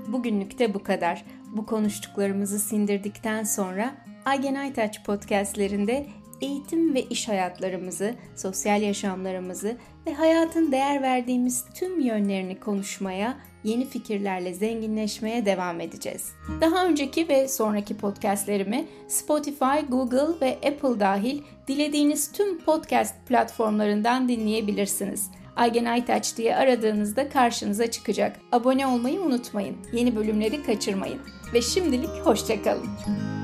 Bugünlük 0.07 0.59
de 0.59 0.73
bu 0.73 0.83
kadar. 0.83 1.25
Bu 1.55 1.65
konuştuklarımızı 1.65 2.59
sindirdikten 2.59 3.43
sonra 3.43 3.95
Aygen 4.25 4.55
Aytaç 4.55 5.03
podcastlerinde 5.03 6.07
eğitim 6.41 6.93
ve 6.93 7.01
iş 7.03 7.27
hayatlarımızı, 7.27 8.15
sosyal 8.35 8.81
yaşamlarımızı 8.81 9.77
ve 10.07 10.13
hayatın 10.13 10.71
değer 10.71 11.01
verdiğimiz 11.01 11.65
tüm 11.75 11.99
yönlerini 11.99 12.59
konuşmaya 12.59 13.37
yeni 13.63 13.85
fikirlerle 13.85 14.53
zenginleşmeye 14.53 15.45
devam 15.45 15.81
edeceğiz. 15.81 16.31
Daha 16.61 16.85
önceki 16.85 17.29
ve 17.29 17.47
sonraki 17.47 17.97
podcastlerimi 17.97 18.85
Spotify, 19.07 19.79
Google 19.89 20.41
ve 20.41 20.57
Apple 20.67 20.99
dahil 20.99 21.41
dilediğiniz 21.67 22.31
tüm 22.31 22.59
podcast 22.59 23.15
platformlarından 23.27 24.29
dinleyebilirsiniz. 24.29 25.31
Aygen 25.55 25.85
Aytaç 25.85 26.37
diye 26.37 26.55
aradığınızda 26.55 27.29
karşınıza 27.29 27.91
çıkacak. 27.91 28.39
Abone 28.51 28.87
olmayı 28.87 29.21
unutmayın. 29.21 29.77
Yeni 29.93 30.15
bölümleri 30.15 30.63
kaçırmayın. 30.63 31.19
Ve 31.53 31.61
şimdilik 31.61 32.09
hoşçakalın. 32.09 33.40